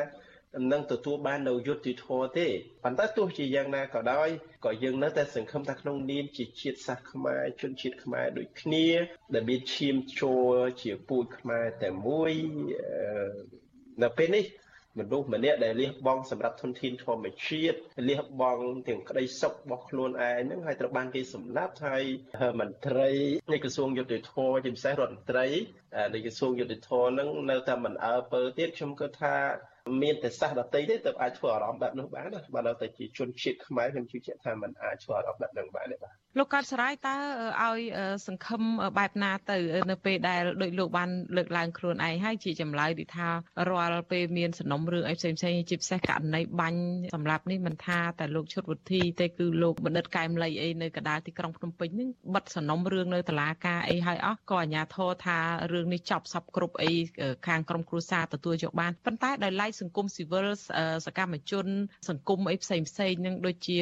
[0.72, 2.48] នឹងទទួលបាននៅយុត្តិធម៌ទេ
[2.84, 4.30] ប៉ុន្តែទោះជាយ៉ាងណាក៏ដោយ
[4.66, 8.88] ក៏យើងនៅតែសង្ឃឹមថាក្នុងនាមជាជាតិសាសន៍ខ្មែរជនជាតិខ្មែរដូចគ្នា
[9.34, 12.32] ដែលមានឈាមចូលជាពូជខ្មែរតែមួយ
[14.04, 14.46] នៅពេលនេះ
[15.00, 17.78] មនុស្សម្នាក់ដែលលះបង់សម្រាប់ធនធានធម្មជាតិ
[18.10, 22.04] លះបង់ទាំងក្តីសុខរបស់ខ្លួនឯងហ្នឹងហើយត្រូវបានគេសម្លាប់ហើយ
[22.60, 23.10] មន្ត្រី
[23.52, 24.34] នៃក្រសួងយុតិធធ
[24.64, 25.46] ជាពិសេសរដ្ឋមន្ត្រី
[26.14, 29.36] នៃក្រសួងយុតិធធហ្នឹងនៅតែមិនអើពើទៀតខ្ញុំគិតថា
[30.02, 37.16] មានតែសាសដតីទេទើបអាចធ្វើអារម្មណ៍បែបនោះបានណាបើដល់តែជាជនជាតិខ្មែរខ្ញុំជឿជាក់ថាมันអាចធ្វើអារម្មណ៍បែបហ្នឹងបានទេបាទលោកកើតសរាយតើ
[37.64, 37.80] ឲ្យ
[38.28, 38.62] សង្ឃឹម
[38.98, 39.58] បែបណាទៅ
[39.92, 43.28] នៅពេលដែលដូចលោកបានលើកឡើងខ្លួនឯងហើយជាចម្លើយទីថា
[43.70, 46.82] រាល់ពេលមានសំណុំរឿងអីផ្សេងផ្សេងជាពិសេសករណីបាញ់
[47.16, 55.38] សម្រាប់នេះមិនថាតែលោកឈុតវុធីទេគឺលោកបណ្ឌិតកែមលីអីនៅកណ្ដាលទីក្រុងភ្នំពេញហ្នឹងបិទសំណុំរឿងនៅតុលាការអីហើយអស់ក៏អាជ្ញាធរថា
[55.74, 56.92] រឿងនេះចប់សពគ្រប់អី
[57.48, 60.48] ខាងក្រុមគ្រួសារទទួលយកបានប៉ុន្តែដោយឡែកសង្គមស៊ីវិល
[61.06, 61.66] សកម្មជន
[62.10, 63.78] សង្គមអីផ្សេងផ្សេងនឹងដូចជា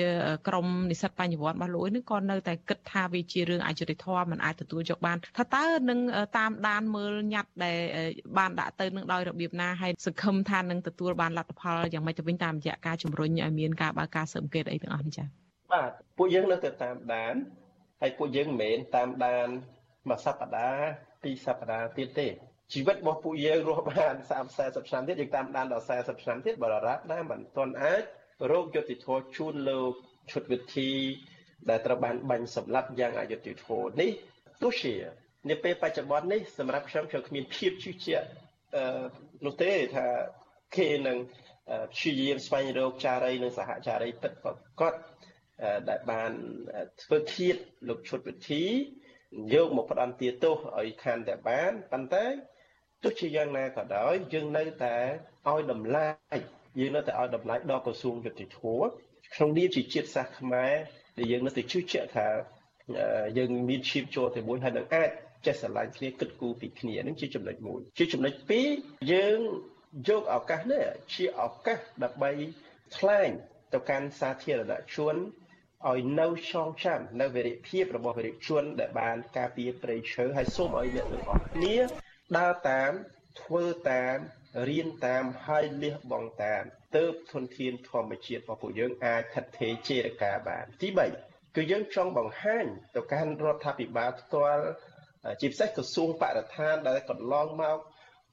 [0.48, 6.00] ក្រមនិស្សិតបញ្ញវន្តរបស់លោកនេះក៏នៅតែគិតថាវាជារឿងអយុត្តិធម៌មិនអាចទទួលយកបានថាតើនឹង
[6.38, 7.78] តាមដានមើលញត្តិដែល
[8.38, 15.28] បានដាក់ទៅនឹងដោយរបៀបណាហើយសង្ឃឹមថានឹងទទួលបានលទ្ធផលយ៉ាងម៉េចទៅវិញតាមរយៈការជំរុញឲ្យមានការបើកការស៊ើបអង្កេតអីទាំងអស់នេះចា៎
[15.74, 17.36] បាទពួកយើងនៅតែតាមដាន
[18.02, 19.48] ហើយពួកយើងមិនមែនតាមដាន
[20.10, 20.90] មួយសប្តាហ៍
[21.24, 22.28] ពីរសប្តាហ៍ទៀតទេ
[22.74, 28.04] ជីវិតរបស់ពួកយើងរស់បាន30 40ឆ្នាំទៀតយើងតាមដានដល់40ឆ្នាំទៀតបរិរ៉ាដែរមិនទាន់អាច
[28.52, 29.92] រោគយុតិធធជូនលោក
[30.32, 30.92] ឈុតវិធី
[31.70, 34.12] ដែលត្រូវបានបាញ់សម្លាប់យ៉ាងអយុត្តិធម៌នេះ
[34.62, 34.96] ទោះជា
[35.50, 38.26] នាពេលបច្ចុប្បន្ននេះសម្រាប់ខ្ញុំខ្ញុំគ្មានភាពជឿជាក់
[38.76, 39.04] អឺ
[39.46, 40.08] នោះទេថា
[40.76, 41.18] គេនឹង
[41.94, 44.94] ព្យាយាមស្វែងរកចារីនិងសហចារីពិតប្រកប
[45.90, 46.32] ដែលបាន
[47.04, 47.56] ធ្វើធៀប
[47.88, 48.64] លោកឈុតវិធី
[49.54, 52.26] យកមកផ្ដន្ទាទោសឲ្យខានតែបានប៉ុន្តែ
[53.06, 54.96] ទោះជាយ៉ាងណាក៏ដោយយើងនៅតែ
[55.50, 56.08] ឲ្យតម្លៃ
[56.80, 58.60] យើងនៅតែឲ្យតម្លៃដល់ក្រសួងយុតិធធ
[59.36, 60.74] ក្នុងនាមជាជាតិសាសន៍ខ្មែរ
[61.18, 62.28] ដែលយើងនៅតែជឿជាក់ថា
[63.38, 65.10] យើងមានឈាមចូលតែមួយហើយនឹងអាច
[65.46, 68.68] ចេះស្រឡាញ់គ្នាគិតគូរពីគ្នានឹងជាចំណុចមួយជាចំណុចពីរ
[69.12, 69.40] យើង
[70.10, 72.32] យកឱកាសនេះជាឱកាសដើម្បី
[72.98, 73.30] ថ្លែង
[73.74, 75.16] ទៅកាន់សាធារណជន
[75.90, 81.76] ឲ្យនៅចងចាំនៅវិរិយភាពរបស់វិរិយជនដែលបានការពារព្រៃឈើហើយសូមឲ្យអ្នកទាំងអស់គ្នា
[82.38, 82.92] ដើរតាម
[83.42, 84.18] ធ្វើតាម
[84.70, 86.64] រៀនតាមហើយលះបង់តាម
[86.96, 90.90] ទៅធនធានធម្មជាតិរបស់ពួកយើងអាចថិតថេរចេរកាបានទី
[91.22, 94.64] 3គឺយើងចង់បង្ហាញទៅកាន់រដ្ឋាភិបាលផ្ទាល់
[95.42, 97.78] ជាពិសេសក្រសួងបរិស្ថានដែលកន្លងមក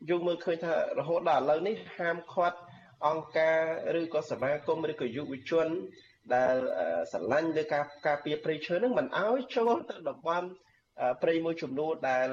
[0.08, 2.58] យើងមើលឃើញថារហូតដល់ឥឡូវនេះហាមឃាត់
[3.06, 3.58] អង្គការ
[4.00, 5.68] ឬក៏សមាគមឬក៏យុវជន
[6.34, 6.56] ដែល
[7.12, 10.48] ស្រឡាញ់លើការការពារព្រៃឈើនឹងមិនអោយចូលទៅតំបន់
[11.22, 12.28] ព្រៃមួយចំនួនដែល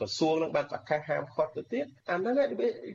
[0.00, 2.34] ក្រសួងនឹងបានប្រកាសហាមឃាត់ទៅទៀតអាហ្នឹង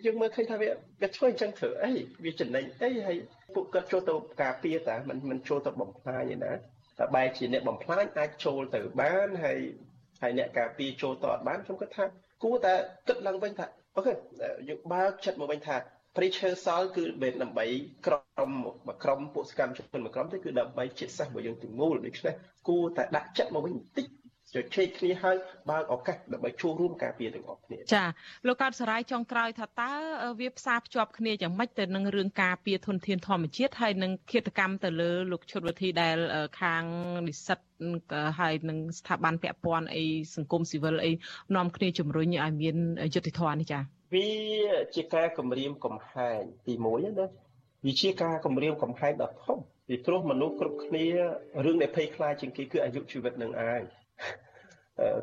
[0.05, 0.69] យើងមើលឃើញថាវា
[1.01, 1.91] វាធ្វើអញ្ចឹងធ្វើអី
[2.25, 3.17] វាចំណេញអីហើយ
[3.55, 6.51] ពួកគាត់ចូលទៅការពារតាមិនមិនចូលទៅបំផ្លាញឯណា
[6.99, 9.59] តែបែរជាអ្នកបំផ្លាញអាចចូលទៅបានហើយ
[10.21, 12.05] ហើយអ្នកការពារចូលទៅអត់បានខ្ញុំគិតថា
[12.43, 12.73] គួរតែ
[13.07, 14.13] គិតឡើងវិញថាអូខេ
[14.69, 15.75] យើងបើកចិត្តមកវិញថា
[16.15, 17.65] ព្រៃឈើសល់គឺមិនដើម្បី
[18.05, 22.33] ក្រុមមួយក្រុមពួកសកម្មជនមួយក្រុមទេគឺដើម្បីជាតិសាសន៍របស់យើងទាំងមូលដូច្នេះ
[22.67, 24.05] គួរតែដាក់ចិត្តមកវិញបន្តិច
[24.63, 25.37] ជជែកគ្នាហើយ
[25.69, 28.05] បើកឱកាសដើម្បីចូលរួមការពារទាំងអស់គ្នាចា
[28.47, 29.91] លោកកើតសរាយចុងក្រោយថាតើ
[30.39, 36.17] វាផ្សារភ្ជាប់គ្នាយ៉ាងម៉េចទៅនឹងរឿងការពារធនធានធម្មជាតិហើយនឹងឃាតកម្មទៅលើលោកឈុតវិធីដែល
[36.61, 36.83] ខាង
[37.27, 37.59] និស្សិត
[38.39, 40.03] ហើយនឹងស្ថាប័នពាក់ព័ន្ធអី
[40.35, 41.11] សង្គមស៊ីវិលអី
[41.55, 42.77] នាំគ្នាជំរុញឲ្យមាន
[43.13, 43.79] យុត្តិធម៌នេះចា
[44.13, 44.29] វា
[44.95, 47.27] ជាការគម្រាមកំហែងទី1ណា
[47.85, 51.05] វាជាការគម្រាមកំហែងដ៏ធំពីព្រោះមនុស្សគ្រប់គ្នា
[51.65, 53.81] រឿងដែលភ័យខ្លាចជាងគេគឺអាយុជីវិតនឹងឯង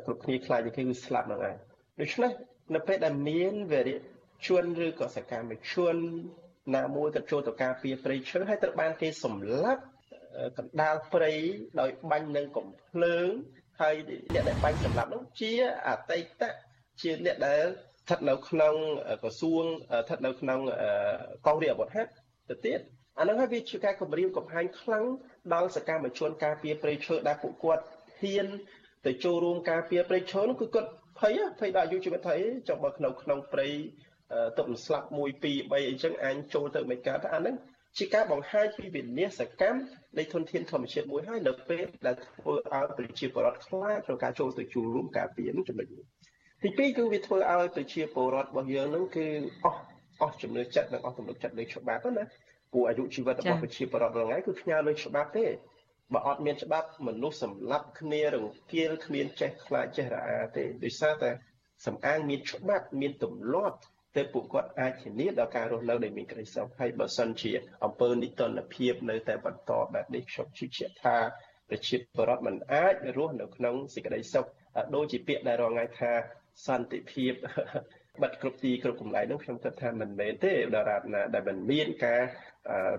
[0.05, 1.55] គ្រប់គ្នាខ្លាចជាងគេគឺស្លាប់នឹងឯង
[2.01, 2.31] ដូច្នេះ
[2.75, 3.97] នៅពេលដែលមានវរៈ
[4.47, 5.95] ជនឬក៏សកម្មជន
[6.75, 9.81] ណាមួយក៏ចូលទៅការពារព្រៃឈើហើយត្រូវបានគេសម្លាប់
[10.57, 11.33] កណ្ដាលព្រៃ
[11.79, 13.27] ដោយបាញ់នឹងកំភ្លើង
[13.81, 13.95] ហើយ
[14.33, 15.51] អ្នកដែលបាញ់សម្លាប់នោះជា
[15.87, 16.43] អតីត
[17.01, 17.63] ជាអ្នកដែល
[18.03, 18.75] ស្ថិតនៅក្នុង
[19.21, 20.59] ក្រសួងស្ថិតនៅក្នុង
[21.47, 22.11] កងរាជអាវុធហត្ថ
[22.49, 22.79] ទៅទៀត
[23.19, 25.05] អានឹងហើយវាជាការគម្រាមកំហែងខ្លាំង
[25.53, 27.83] ដល់សកម្មជនការពារព្រៃឈើដែលពួកគាត់
[28.21, 28.47] ហ៊ាន
[29.05, 30.89] ទៅចូលរួមការពារព្រៃឈើនោះគឺគាត់
[31.19, 32.35] ភ័យភ័យដល់អាយុជីវិតថៃ
[32.67, 33.67] ចុះបើក្នុងក្នុងព្រៃ
[34.57, 37.55] ទឹកមិនស្លាប់1 2 3អីចឹងអញចូលទៅមិនកើតអាហ្នឹង
[37.97, 39.79] ជាការបង្ហាញពីវិនាសកម្ម
[40.17, 46.03] នៃធនធានធម្មជាតិមួយហើយនៅពេលដែលធ្វើឲ្យប្រជាពលរដ្ឋខ្លាចក្នុងការចូលទៅចូលរួមការពារនឹងចំណុចនេះ
[46.63, 49.25] ទីពីរគឺវាធ្វើឲ្យប្រជាពលរដ្ឋរបស់យើងនឹងគឺ
[49.65, 49.79] អស់
[50.21, 52.23] អស់ចំណឿចិត្តនិងអស់ទំនុកចិត្តលើច្បាប់ណា
[52.71, 55.45] ព្រោះអាយុជីវិតរបស់ប្រជាពលរដ្ឋរាល់ថ្ងៃគឺផ្ញើលើច្បាប់ទេ
[56.13, 61.29] បើអត់មានច្បាប់មនុស្សសម្លាប់គ្នារង្គាលគ្មានចេះខ្លាចចេះរអាទេដោយសារតែ
[61.85, 63.77] សំអាងមានច្បាប់មានទម្លាប់
[64.15, 67.51] តែពួកគាត់អាចធានាដល់ការរស់នៅដែលមានក្តីសុខហើយបើសិនជា
[67.83, 71.17] អង្គើនិតិនភាពនៅតែបន្តបែបនេះខ្ញុំជឿជាក់ថា
[71.69, 74.45] ប្រជាពលរដ្ឋមិនអាចរស់នៅក្នុងសេចក្តីសុខ
[74.95, 76.11] ដូចជាពាក្យដែលរងថ្ងៃថា
[76.67, 77.33] សន្តិភាព
[78.21, 82.21] បិទគ្រប់ទីគ្រប់កន្លែងនោះខ្ញុំគិតថាមិនមែនទេដរាបណាដែលមិនមានការ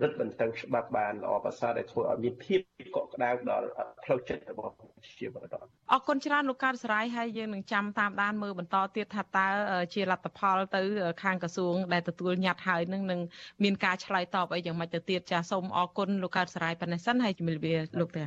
[0.03, 2.61] រឹតបន្តឹងច្បាប់បានល្អប្រសើរដែលធ្វើឲ្យមានភាព
[2.97, 3.67] កក់ក្ដៅដល់
[4.05, 5.55] ផ្លូវចិត្តរបស់ប្រជាពលរដ្ឋ
[5.93, 9.47] អរគុណច្រើនលោកកើតសរាយហើយយើងនឹងចាំតាមដានមើលបន្តទៀតថាតើ
[9.95, 10.83] ជាលទ្ធផល ទៅ
[11.23, 13.21] ខាងក្រសួង ដែលទទួលញត្តិហើយនឹងនឹង
[13.63, 18.25] មានការឆ្លើយតបអីយ៉ាងម៉េចទៅទៀតចាសូមអរគុណលោកកើតសរាយប៉ុណ្ណេះសិនហើយជំរាបលាលោកតា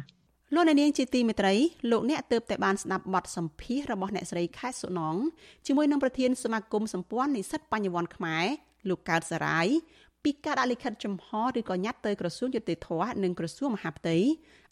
[0.56, 1.54] លោកអ្នកនាងជាទីមេត្រី
[1.92, 5.16] លោកអ្នកទើបតែបានស្ដាប់បទសម្ភាសរបស់អ្នកស្រីខែសុណង
[5.68, 8.46] ជាមួយនឹងប្រធានសមាគមសម្ព័ន្ធនិស្សិតបញ្ញវន្តខ្មែរ
[8.90, 9.68] លោកកើតសរាយ
[10.24, 11.28] ពីការដាក់លិខិតចំហ
[11.58, 12.90] ឬក៏ញត្តិទៅក្រសួងយុតិធធ
[13.24, 14.18] និងក្រសួងមហាផ្ទៃ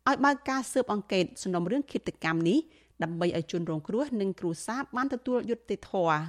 [0.08, 2.60] ឲ្យបើកការស៊ើបអង្កេតសំណុំរឿងឃាតកម្មនេះ
[3.04, 6.20] ដើម្បីឲ្យជនរងគ្រោះនិងគ្រួសារបានទទួលយុត្តិធម៌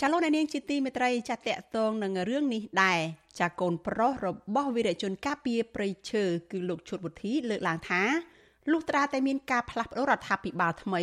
[0.00, 3.00] ចាលោកអ្នកនាងជាទីមេត្រីចាតកតងនឹងរឿងនេះដែរ
[3.40, 8.02] ចាកូនប្រុសរបស់វីរជនការពារព្រៃឈើគឺលោកឈុតវុធីលើកឡើងថា
[8.72, 11.02] លុះត្រាតែមានការផ្លាស់ប្តូររដ្ឋាភិបាលថ្មី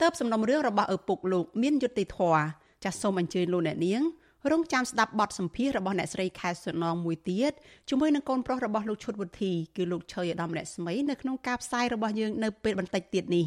[0.00, 2.42] ទៅសំណុំរឿងរបស់ឪពុកលោកមានយុត្តិធម៌
[2.84, 4.02] ចាសសូមអញ្ជើញលោកអ្នកនាង
[4.48, 7.52] រងចាំស្ដាប់បទសម្ភាសរបស់អ្នកស្រីខែសុណងមួយទៀត
[7.88, 13.46] ជាមួយនឹងកូនប្រុសរបស់លោកឈុតវុធីគឺលោកឆើយឧត្តមរស្មីនៅក្នុងការផ្សាយរបស់យើងនៅពេលបន្តិចទៀតនេះ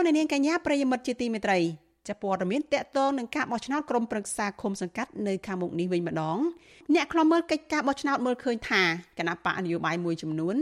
[0.00, 1.58] លោកអ្នកនាងកញ្ញាប្រិយមិត្តជាទីមេត្រី
[2.08, 6.38] ចាព័ត៌មានតកតងនឹងការបោះឆ្នោតក្រុមប្រឹក្សាឃុំសង្កាត់នៅខាងមុខនេះវិញម្ដង
[6.94, 8.82] អ្នកខ្លំមើលកិច្ចការបោះឆ្នោតមើលឃើញថា
[9.18, 10.56] គណៈបកនយោបាយមួយចំនួន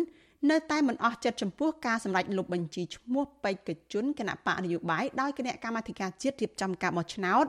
[0.51, 7.45] នៅតែមិនអស់ចិត្តចំពោះការសម្រេចលុបបញ្ជីឈ្មោះបេក្ខជនគណៈបកនយោបាយដោយគណៈកម្មាធិការជាតិរៀបចំការបោះឆ្នោត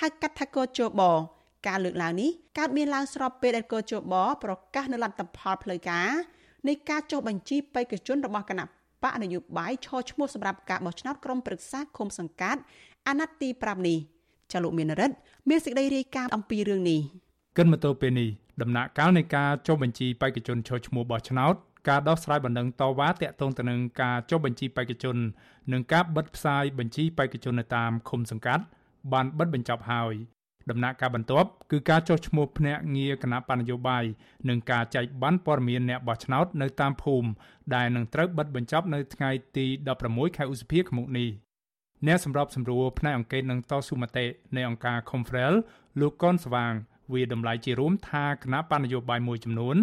[0.00, 1.02] ហៅកាត់ថាកោជប
[1.66, 6.08] ការលើកឡើងនេះកើតមានឡើងស្របពេលដែលកោជបប្រកាសនៅលទ្ធផលផ្លូវការ
[6.68, 12.60] នៃការចុះបញ្ជីបេក្ខជនរបស់គណៈ បកនយោបាយឈរឈ្មោះសម្រាប់ការបោះឆ្នោតក្រុមប្រឹក្សាឃុំសង្កាត់
[13.06, 13.98] អាណត្តិទី5នេះ
[14.52, 15.16] ចលុមានរិទ្ធ
[15.48, 17.00] មានសេចក្តីរាយការណ៍អំពីរឿងនេះ
[17.56, 18.28] គិនមកទល់ពេលនេះ
[18.62, 21.54] ដំណាក់កាលនៃការចុះបញ្ជីបេក្ខជនឈរឈ្មោះបោះឆ្នោត
[21.88, 25.16] ការដោះស្រាយបណ្ដឹងតវ៉ាតាក់ទងទៅនឹងការចុះបញ្ជីបេក្ខជន
[25.72, 28.64] និងការបិទផ្សាយបញ្ជីបេក្ខជននៅតាមឃុំសង្កាត់
[29.12, 30.14] បានបិទបញ្ចប់ហើយ
[30.70, 34.04] ដំណាក់កាលបន្ទាប់គឺការចុះឈ្មោះភ្នាក់ងារគណៈបញ្ញយោបាយ
[34.48, 37.28] និងការចែកបានព័ត៌មានអ្នកបោះឆ្នោតនៅតាមភូមិ
[37.74, 39.66] ដែលនឹងត្រូវបិទបញ្ចប់នៅថ្ងៃទី
[40.00, 41.28] 16ខែឧសភាឆ្នាំនេះ
[42.06, 45.54] អ្នកសម្របសម្រួលផ្នែកអង្គការនឹងតស៊ូមតិនៃអង្គការ Confrel
[46.00, 46.72] លោកកនស្វាង
[47.12, 49.76] វាតម្លៃជារួមថាគណៈបញ្ញយោបាយមួយចំនួន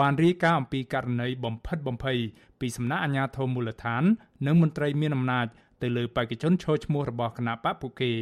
[0.00, 2.18] បានរាយការណ៍អំពីករណីបំផិតបំភ័យ
[2.60, 4.02] ពីសំណាក់អាជ្ញាធរមូលដ្ឋាន
[4.46, 5.46] និងមន្ត្រីមានអំណាច
[5.82, 8.12] ទៅលើបេក្ខជនឈរឈ្មោះរបស់គណៈបកពួកគេ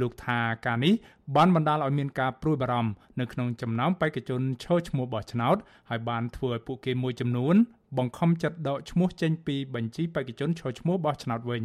[0.00, 0.94] លោកថាការនេះ
[1.36, 5.56] បានបណ្ដាលឲ្យមានការព្រួយបារម្ភនៅក្នុងចំណោមបេក្ខជនឈរឈ្មោះបោះឆ្នោត
[5.90, 7.54] ហើយបានធ្វើឲ្យពួកគេមួយចំនួន
[7.98, 11.64] បង្ខំចិត្តដកឈ្មោះចេញពីបញ្ជីបេក្ខជនឈរឈ្មោះបោះឆ្នោតវិញ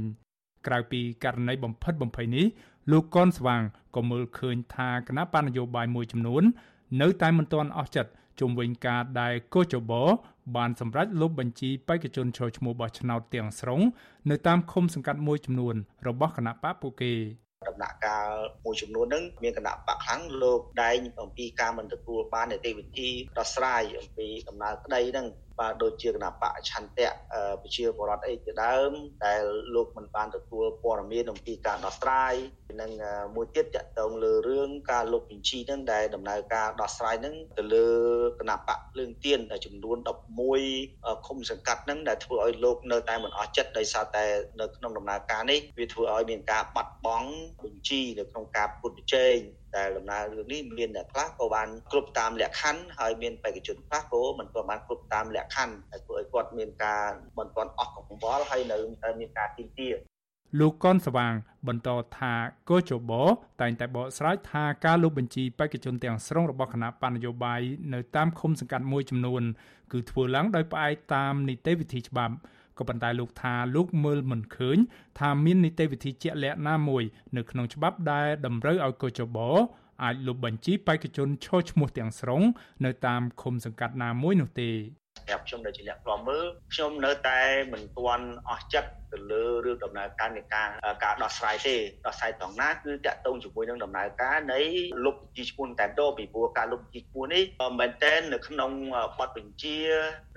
[0.67, 2.45] ក្រៅពីករណីបំផិតបំភ័យនេះ
[2.91, 3.61] លោកកនស្វាង
[3.95, 6.43] ក៏មើលឃើញថាគណៈបញ្ញយោបាយមួយចំនួន
[7.01, 10.03] នៅតែមិនទាន់អស់ចិត្តជុំវិញការដែលកោចបោ
[10.55, 13.81] បានសម្រេចលុបបញ្ជីបេក្ខជនចូលឈ្មោះបោះឆ្នោតទាំងស្រុង
[14.29, 15.75] នៅតាមឃុំសង្កាត់មួយចំនួន
[16.07, 17.13] របស់គណៈបកពួកគេ
[17.67, 18.29] ដំណាក់កាល
[18.65, 25.27] មួយចំនួនហ្នឹងមានគណៈបកខ្លាំងលោកដែងអំពីការមិនទទួលបាននីតិវិធីដោះស្រាយអំពីដំណើរក្តីហ្នឹង
[25.59, 27.09] បាទដូចជាគណៈបកឆន្ទៈ
[27.61, 28.91] ប្រជាពលរដ្ឋអីជាដើម
[29.25, 29.43] ដែល
[29.75, 32.33] លោកមិនបានទទួលព័ត៌មានអំពីការដោះស្រាយ
[32.81, 32.91] និង
[33.35, 37.87] មួយទៀតតកតងលើរឿងការលុបបញ្ជីហ្នឹងដែលដំណើរការដោះស្រាយហ្នឹងទៅលើ
[38.39, 39.97] គណៈបកភ្លើងទៀនចំនួន
[40.61, 44.25] 11ឃុំសង្កាត់ហ្នឹងដែលធ្វើឲ្យលោកនៅតែមិនអស់ចិត្តដោយសារតែ
[44.59, 47.29] នៅក្នុងដំណើរការនេះវាធ្វើឲ្យមានការបាត់បង់
[47.63, 49.37] បញ្ជីនៅក្នុងការពុតប្រជែង
[49.77, 57.05] ដែលដំណើររឿងនេះមានអ្នកខ្លះក៏បានគ្រប់តាមលក្ខខណ្ឌហើយមានបេក្ខជនខ្លះក៏មិនទាន់បានគ្រប់តាមលក្ខខណ្ឌហើយធ្វើឲ្យគាត់មានការ
[57.37, 59.89] មិនទាន់អស់កង្វល់ហើយនៅតែមានការទីទា
[60.59, 61.33] លោកកនស្វាង
[61.67, 62.33] បន្តថា
[62.69, 63.11] កោជប
[63.61, 67.61] តែងតែបកស្រាយថាការលុបបញ្ជីបេក្ខជនទាំងស្រុងរបស់គណៈបញ្ញយោបាយ
[67.93, 69.43] នៅតាមឃុំសង្កាត់មួយចំនួន
[69.91, 72.35] គឺធ្វើឡើងដោយផ្អែកតាមនីតិវិធីច្បាប់
[72.77, 74.77] ក៏ប៉ុន្តែលោកថាលោកមើលមិនឃើញ
[75.19, 77.03] ថាមាននីតិវិធីជាក់លាក់ណាមួយ
[77.37, 79.37] នៅក្នុងច្បាប់ដែលតម្រូវឲ្យកោចប
[80.03, 82.41] អាចលុបបញ្ជីបេក្ខជនឈរឈ្មោះទាំងស្រុង
[82.85, 87.39] នៅតាមឃុំសង្កាត់ណាមួយនោះទេសម្រាប់ខ្ញុំដែលជាអ្នកខ្លាំមើលខ្ញុំនៅតែ
[87.71, 90.69] មិនទាន់អស់ចិត្ត ទៅលើរឿងដំណើរការនៃការ
[91.03, 94.59] ការដោះស្រាយទេដោះស្រាយត្រង់ណាគឺតាក់ទងជាមួយនឹងដំណើរការនៃ
[95.05, 97.43] លុបបញ្ជីឈ្មោះតែតពីព្រោះការលុបបញ្ជីឈ្មោះនេះ
[97.79, 98.71] មែនតែននៅក្នុង
[99.19, 99.77] បទបញ្ជា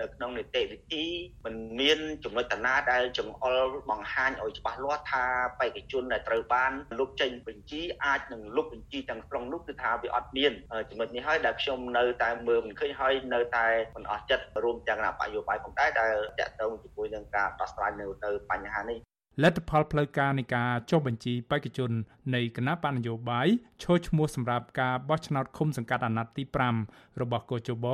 [0.01, 1.05] នៅក្នុងនីតិវិធី
[1.45, 3.59] มันមានចំណុចតាណាដែលចង្អុល
[3.91, 5.25] បង្ហាញឲ្យច្បាស់លាស់ថា
[5.61, 10.53] បេក្ខជនដែលត្រូវបានលុបចេញបញ្ជីអាចនឹងលុបបញ្ជីទាំងស្រុងនោះគឺថាវាអត់មាន
[10.91, 13.67] ចំណុចនេះហើយដែលខ្ញុំនៅតែមើលមិនឃើញហើយនៅតែ
[13.97, 19.01] មិនអស់ចិត្តរួមទាំងគណៈបកយោបាយផងដែរដែលតាក់ទងជាមួយនឹងការដោះស្រាយនៅទៅបញ្ហានេះ
[19.43, 21.91] លទ្ធផលផ្លូវការនៃការចុះបញ្ជីបេក្ខជន
[22.35, 23.49] នៃគណៈបកនយោបាយ
[23.83, 26.43] ឈរឈ្មោះសម្រាប់ការបោះឆ្នោតឃុំសង្កាត់អាណត្តិទី
[26.83, 27.87] 5របស់កោជប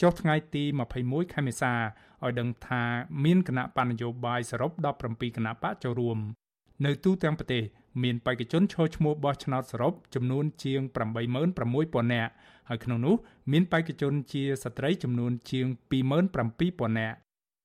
[0.00, 0.64] ចុះថ្ងៃទី
[0.98, 2.82] 21ខែមេសាឲ្យដឹងថា
[3.24, 4.70] មានគណៈបកនយោបាយសរុប
[5.04, 6.18] 17គណៈបកចូលរួម
[6.84, 7.62] នៅទូទាំងប្រទេស
[8.02, 10.80] មានបេក្ខជនឈរឈ្មោះបោះឆ្នោតសរុបចំនួនជាង
[11.48, 12.32] 86000នាក់
[12.68, 13.14] ហើយក្នុងនោះ
[13.52, 17.16] មានបេក្ខជនជាស្ត្រីចំនួនជាង27000នាក់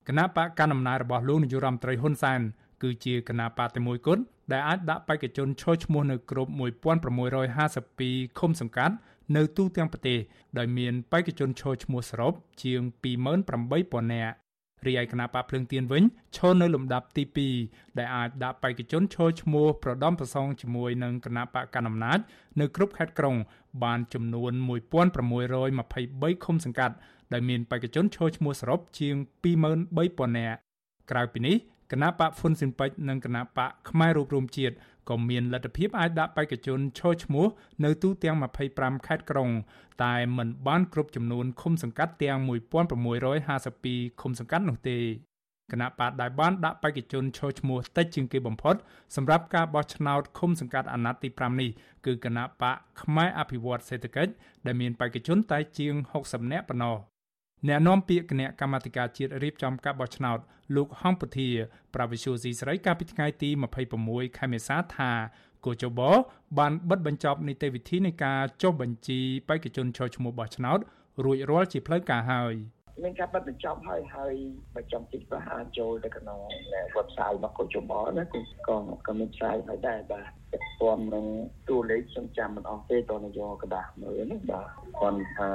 [0.08, 2.41] គណៈបកកណ្ដាលអំណាចរបស់លោកនាយរដ្ឋមន្ត្រីហ៊ុនសែន
[2.84, 8.95] គឺជាគណៈបកតែមួយគត់ដែលអាចដាក់បេក្ខជនឈរឈ្មោះនៅគ្រប់1652ឃុំសង្កាត់
[9.36, 10.20] នៅទូទាំងប្រទេស
[10.58, 12.34] ដោយមានបេក្ខជនឈរឈ្មោះសរុប
[12.64, 12.82] ជាង
[13.47, 14.36] 28000នាក់
[14.86, 16.04] រីឯគណៈបកភ្លើងទៀនវិញ
[16.36, 17.24] ឈរនៅលំដាប់ទី
[17.62, 22.20] 2ដែលអាចដាក់បេក្ខជនឈរឈ្មោះប្រដំប្រសងជាមួយនឹងគណៈបកកណ្ដាលអំណាច
[22.60, 23.36] នៅគ្រប់ខេត្តក្រុង
[23.84, 24.52] បានចំនួន
[25.28, 26.96] 1623ឃុំសង្កាត់
[27.34, 29.16] ដែលមានបេក្ខជនឈរឈ្មោះសរុបជាង
[29.76, 30.58] 23000នាក់
[31.12, 31.56] ក្រៅពីនេះ
[31.92, 34.76] គណៈបកហ្វុនស៊ិនពេជ្រនិងគណៈបកខ្មែររួបរวมជាតិ
[35.10, 37.45] ក៏មានលទ្ធភាពអាចដាក់បេក្ខជនឈរឈ្មោះ
[37.84, 38.38] នៅទូទាំង
[38.72, 39.49] 25ខេត្តក្រុង
[40.03, 44.97] តែមិនបានគ្រប់ចំនួនឃុំសង្កាត់ទាំង1652ឃុំសង្កាត់នោះទេ
[45.72, 48.76] គណៈបកដែលបានដាក់បេក្ខជនឈរឈ្មោះតិចជាងគេបំផុត
[49.16, 51.70] សម្រាប់ការបោះឆ្នោតឃុំសង្កាត់អាណត្តិទី5នេះ
[52.05, 54.32] គឺគណៈបកខ្មែរអភិវឌ្ឍសេដ្ឋកិច្ច
[54.66, 55.93] ដែលមានបេក្ខជនតែជាង
[56.24, 56.97] 60នាក់ប៉ុណ្ណោះ
[57.68, 60.39] អ្នកនាំពាក្យគណៈកម្មាធិការជាតិរៀបចំការបោះឆ្នោត
[60.76, 61.49] លោកហំពធា
[61.95, 63.49] ប្រវិសុយស៊ីស្រីកាលពីថ្ងៃទី
[63.93, 65.11] 26ខែមេសាថា
[65.65, 65.99] គូចប
[66.57, 70.80] បានបិទបញ្ចប់នីតិវិធីនៃការចុះបញ្ជីបេក្ខជនចូលឈ្មោះបោះឆ្នោត
[71.26, 72.55] រួចរាល់ជាផ្លូវការហើយ
[73.03, 74.34] មានការបិទបញ្ចប់ហើយហើយ
[74.76, 76.39] បញ្ចប់ទីប្រហែលចូលទៅក្នុង
[76.97, 81.26] website របស់គូចបណាគឺក៏ក៏មានផ្សាយហើយដែរបាទពាក់ព័ន្ធនឹង
[81.70, 84.68] តួលេខខ្ញុំចាំមិនអស់ទេតើនយោកដាស់មើលណាបាទ
[84.99, 85.49] គាត់ថា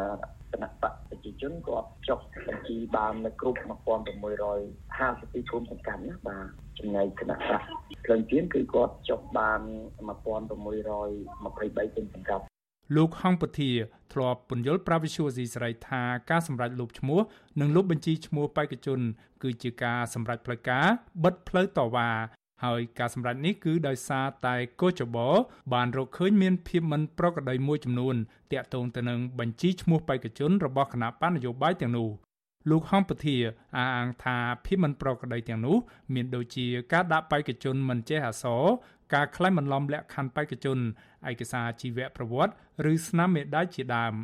[0.53, 6.47] គណៈបកប្រជាជនគាត់ចុះបញ្ជីបាននៅគ្រប់1652ឃុំសង្កាត់ណាបាទ
[6.79, 7.61] ចំណែកគណៈបក
[8.07, 9.61] ក្លិនទៀនគឺគាត់ចុះបាន
[10.07, 12.45] 1623ឃុំសង្កាត់
[12.97, 13.71] លោកហងពធា
[14.13, 17.21] ធ្លាប់ពន្យល់ប្រាវិសុយស៊ីស្រីថាការសម្រេចលុបឈ្មោះ
[17.61, 19.01] និងលុបបញ្ជីឈ្មោះបេក្ខជន
[19.43, 20.87] គឺជាការសម្រេចផ្លូវការ
[21.25, 22.11] បិទផ្លូវតវ៉ា
[22.65, 25.17] ហើយការសម្រេចនេះគឺដោយសារតែកោចប
[25.75, 28.15] បានរកឃើញមានភាពមិនប្រក្រតីមួយចំនួន
[28.53, 32.11] តាក់ទងទៅនឹងបញ្ជីឈ្មោះបេក្ខជនរបស់គណៈបណ្ឌនយោបាយទាំងនោះ
[32.71, 33.37] លោកហំពធា
[33.77, 35.77] អះអាងថាភាពមិនប្រក្រតីទាំងនោះ
[36.15, 38.63] មានដូចជាការដាក់បេក្ខជនមិនចេះអក្សរ
[39.15, 40.79] ការក្លែងបន្លំលក្ខខណ្ឌបេក្ខជន
[41.31, 42.55] ឯកសារជីវប្រវត្តិ
[42.93, 44.15] ឬស្នាមមេដាយជាដើម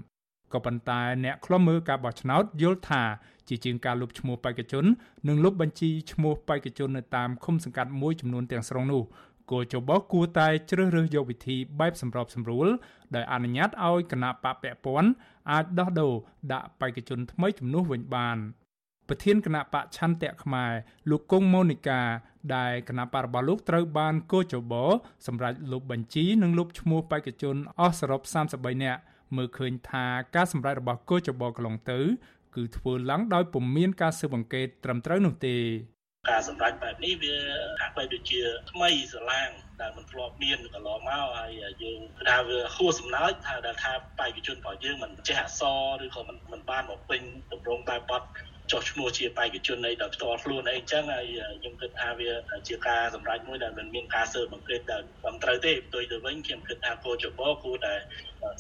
[0.53, 3.03] ក៏ប៉ុន្តែអ្នកខ្លំមើលការបោះឆ្នោតយល់ថា
[3.49, 4.85] ជាជាងការលុបឈ្មោះបេក្ខជន
[5.29, 9.03] និងលុបបញ្ជីឈ្មោះបេក្ខជននៅតាមឃុំសង្កាត់មួយចំនួនទាំងស្រុងនោះ
[9.51, 12.67] គោចបគួរតែជ្រើសរើសយកវិធីបែបសម្របសម្រួល
[13.15, 15.09] ដោយអនុញ្ញាតឲ្យគណៈបកពពន់
[15.51, 16.15] អាចដោះដូរ
[16.53, 18.39] ដាក់បេក្ខជនថ្មីជំនួសវិញបាន
[19.09, 20.73] ប្រធានគណៈបកឆន្ទៈខ្មែរ
[21.11, 22.01] លោកគង់ម៉ូនីកា
[22.57, 24.73] ដែលគណៈបករបស់លោកត្រូវបានកោចប
[25.27, 28.21] សម្រាប់លុបបញ្ជីនិងលុបឈ្មោះបេក្ខជនអស់សរុប
[28.55, 29.01] 33នាក់
[29.37, 32.01] មើលឃើញថាការសម្រេចរបស់កោចបកន្លងទៅ
[32.55, 35.57] គឺធ្វើឡើងដោយពុំមានការស៊ើបអង្កេតត្រឹមត្រូវនោះទេ
[36.31, 37.37] ការសម្រេចបែបនេះវា
[37.81, 38.41] ហាក់បីដូចជា
[38.71, 45.63] ថ្មីស្រឡាងដែលមិនធ្លាប់មានកន្លងមកហើយយើងថាវាហួសសំណើចថាដែលថាបេក្ខជនរបស់យើងមិនចេះអក្ស
[46.01, 47.23] រឬក៏មិនមិនបានមកពេញ
[47.53, 48.27] តម្រងបែបបត់
[48.73, 51.27] ចុះឈ្មោះជាបេក្ខជនអីដោយផ្ទាល់ខ្លួនអីចឹងហើយ
[51.61, 52.31] ខ្ញុំគិតថាវា
[52.69, 57.95] ជាការសម្រេចមួយដែលមិនមានការស៊ើបអង្កេតដែលត្រឹមត្រូវទេផ្ទុយទៅវិញខ្ញុំគិតថាគោចបគួរតែ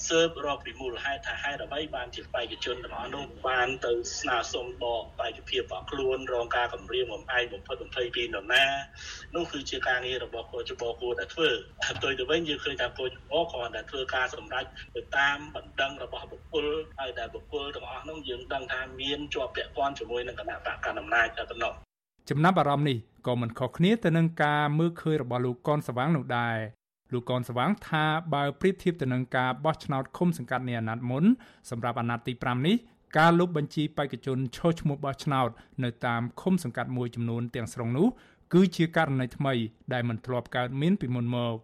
[0.08, 8.64] ស៊ើបរកពីមូលហេតុថាហេតុអ្វីបានជាបេក្ខជនទាំងអស់នោះបានទៅស្នើសុំបកបេក្ខភាពរបស់ខ្លួនរងការគម្រាមបំផាយបំផិតបំភ័យពីនរណា
[9.34, 11.48] នោះគឺជាការងាររបស់គោចបគួរតែធ្វើ
[11.96, 14.64] ផ្ទុយទៅវិញយើងឃើញថាគោចបគ្រាន់តែធ្វើការសម្រេច
[14.96, 16.66] ទៅតាមបណ្ដឹងរបស់បុគ្គល
[16.98, 21.72] ហើយដែលបុគ្គលទាំងអស់នោះយើងដឹងថាមានជាប់ពាក់ព័ន្ធជាមួយនឹងគណៈបកកណ្ដាលអំណាចតែប៉ុណ្ណោះ
[22.30, 26.56] ចំណាប់អារម្មណ៍នេះក៏មិនខុសគ្នាទៅនឹងការមើលឃើញរបស់លោកកនសវាងនោះដែរ
[27.12, 28.04] លោកកនសវាងថា
[28.34, 31.24] បើប្រៀបធៀបទៅនឹងការបោះឆ្នោតឃុំសង្កាត់នៃអាណត្តិមុន
[31.70, 32.76] សម្រាប់អាណត្តិទី5នេះ
[33.18, 35.48] ការលុបបញ្ជីបេក្ខជនឈរឈ្មោះបោះឆ្នោត
[35.84, 38.06] នៅតាមឃុំសង្កាត់មួយចំនួនទាំងស្រុងនោះ
[38.54, 39.54] គឺជាករណីថ្មី
[39.92, 41.56] ដែលមិនធ្លាប់កើតមានពីមុនមក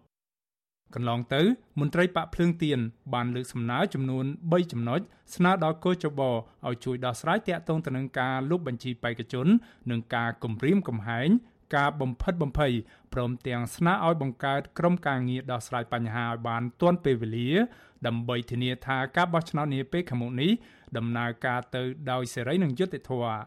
[0.95, 1.41] កន្លងទៅ
[1.79, 2.79] មន្ត្រីបកភ្លើងទៀន
[3.13, 4.99] បានលើកសំណើចំនួន3ចំណុច
[5.35, 9.47] ស្នើដល់កោចបឲ្យជួយដោះស្រាយទាក់ទងទៅនឹងការលុបបញ្ជីបេក្ខជន
[9.91, 11.29] និងការគំរាមកំហែង
[11.75, 12.71] ការបំផិតបំភ័យ
[13.13, 17.51] ព្រមទាំងស្នើឲ្យបង្កើតក្រុមការងារដោះស្រាយបញ្ហាឲ្យបានទាន់ពេលវេលា
[18.07, 20.51] ដើម្បីធានាថាការបោះឆ្នោតនាពេលខាងមុខនេះ
[20.97, 23.39] ដំណើរការទៅដោយសេរីនិងយុត្តិធម៌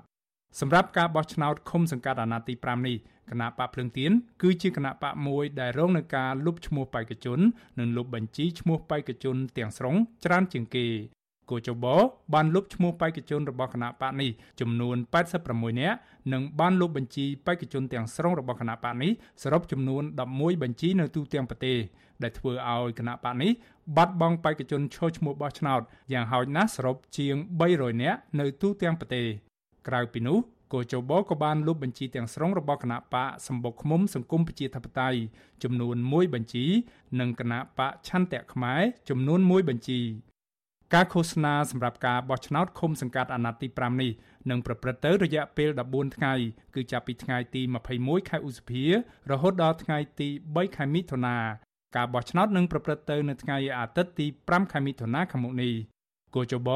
[0.60, 2.96] សម្រាប់ការបោះឆ្នោតឃុំសង្កាត់អាណត្តិទី5នេះ
[3.30, 4.12] គណៈបកភ្លឹងទៀន
[4.42, 7.38] គឺជាគណៈបកមួយដែលរងនឹងការលុបឈ្មោះបេក្ខជន
[7.78, 9.94] និងលុបបញ្ជីឈ្មោះបេក្ខជនទាំងស្រុង
[10.24, 10.86] ច្រើនជាងគេ
[11.51, 11.84] គូចប
[12.34, 14.30] បានលុបឈ្មោះបេក្ខជនរបស់គណៈបកនេះ
[14.61, 14.96] ចំនួន
[15.38, 15.96] 86នាក់
[16.32, 19.11] និងបានលុបបញ្ជីបេក្ខជនទាំងស្រុងរបស់គណៈបកនេះ
[19.42, 21.78] សរុបចំនួន11បញ្ជីនៅទូទាំងប្រទេស
[22.22, 23.51] ដែលធ្វើឲ្យគណៈបកនេះ
[23.96, 25.80] បាត់បង់បេក្ខជនឈរឈ្មោះបោះឆ្នោត
[26.12, 27.34] យ៉ាងហោចណាស់សរុបជាង
[27.68, 29.26] 300នាក់នៅទូទាំងប្រទេស
[29.88, 30.38] ក្រៅពីនោះ
[30.72, 35.18] គោចបក៏បានលុបបញ្ជីទាំងស្រុងរបស់គណៈបកសម្បុកឃុំសង្គមប្រជាធិបតេយ្យ
[35.62, 36.64] ចំនួន1បញ្ជី
[37.20, 40.01] និងគណៈបកឆន្ទៈខ្មែរចំនួន1បញ្ជី
[40.95, 44.11] ការឃោសនាសម្រាប់ការបោះឆ្នោតឃុំសង្កាត់អាណត្តិទី5នេះ
[44.51, 46.34] នឹងប្រព្រឹត្តទៅរយៈពេល14ថ្ងៃ
[46.74, 47.62] គឺចាប់ពីថ្ងៃទី
[47.97, 48.84] 21ខែឧសភា
[49.30, 51.36] រហូតដល់ថ្ងៃទី3ខែមិថុនា
[51.97, 55.72] ការបោះឆ្នោតនឹងប្រព្រឹត្តទៅនៅថ្ងៃអាទិត្យទី5ខែមិថុនាខាងមុខនេះ
[56.34, 56.68] គូចប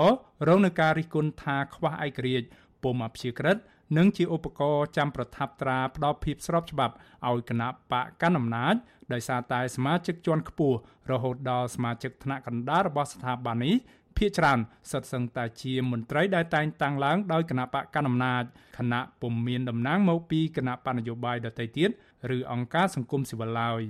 [0.49, 2.47] រងនឹងការរិះគន់ថាខ្វះឯករាជ្យ
[2.83, 3.57] ពុំអព្យាក្រឹត
[3.97, 6.95] និងជាឧបករណ៍ចាំប្រថាប់ត្រាផ្ដល់ភាពស្របច្បាប់
[7.29, 8.75] ឲ្យគណៈបកកណ្ដាលអំណាច
[9.13, 10.77] ដោយសារតែសមាជិកជាន់ខ្ពស់
[11.11, 13.75] រហូតដល់សមាជិកថ្នាក់កណ្ដាលរបស់ស្ថាប័ននេះ
[14.23, 14.59] ភាគច្រើន
[14.91, 18.45] សិតសឹងតែជាមន្ត្រីដែលតែងតាំងឡើងដោយគណៈបកកណ្ដាលអំណាច
[18.79, 21.91] គណៈពុំមានតំណែងមកពីគណៈបកនយោបាយដទៃទៀត
[22.37, 23.81] ឬអង្គការសង្គមស៊ីវិលឡើយ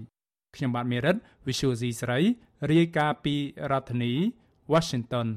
[0.57, 1.17] ខ្ញុំបាទមេរិត
[1.47, 2.19] Visual C ស្រី
[2.71, 3.35] រាយការណ៍ពី
[3.71, 4.13] រដ្ឋធានី
[4.73, 5.29] Washington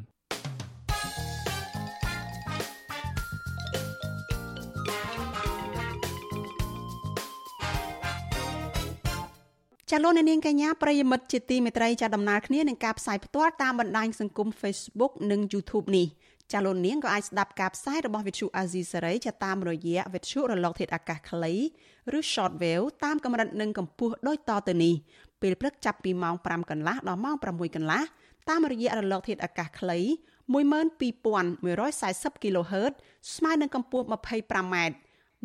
[9.91, 16.07] ចាលោកនាងកញ្ញាប្រិយមិត្តជាទីមេត្រីចាដំណើរគ្នានឹងការផ្សាយផ្ទាល់តាមបណ្ដាញសង្គម Facebook និង YouTube នេះ
[16.53, 21.53] ចាលោកនាងក៏អាចស្ដាប់ការផ្សាយរបស់ Vithu Azizi Saray ចាតាមរយៈ Vithu រលកធាតុអាកាសខ្លី
[22.17, 24.93] ឬ Shortwave តាមកម្រិតនិងកម្ពស់ដូចតទៅនេះ
[25.41, 28.01] ពេលព្រឹកចាប់ពីម៉ោង5កន្លះដល់ម៉ោង6កន្លះ
[28.49, 29.99] តាមរយៈរលកធាតុអាកាសខ្លី
[30.53, 32.93] 12140 kHz
[33.35, 34.75] ស្មើនឹងកម្ពស់ 25m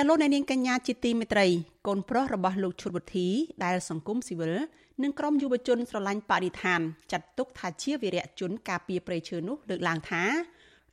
[0.00, 1.46] ចលនានាងកញ្ញាជាទីមេត្រី
[1.86, 3.28] កូនប្រុសរបស់លោកឈុតវុធី
[3.64, 4.54] ដែលសង្គមស៊ីវិល
[5.02, 6.80] និងក្រមយុវជនស្រឡាញ់បរិស្ថាន
[7.12, 10.22] ចាត់ទុកថាជាវីរៈជនការពារព្រៃឈើនោះលើកឡើងថា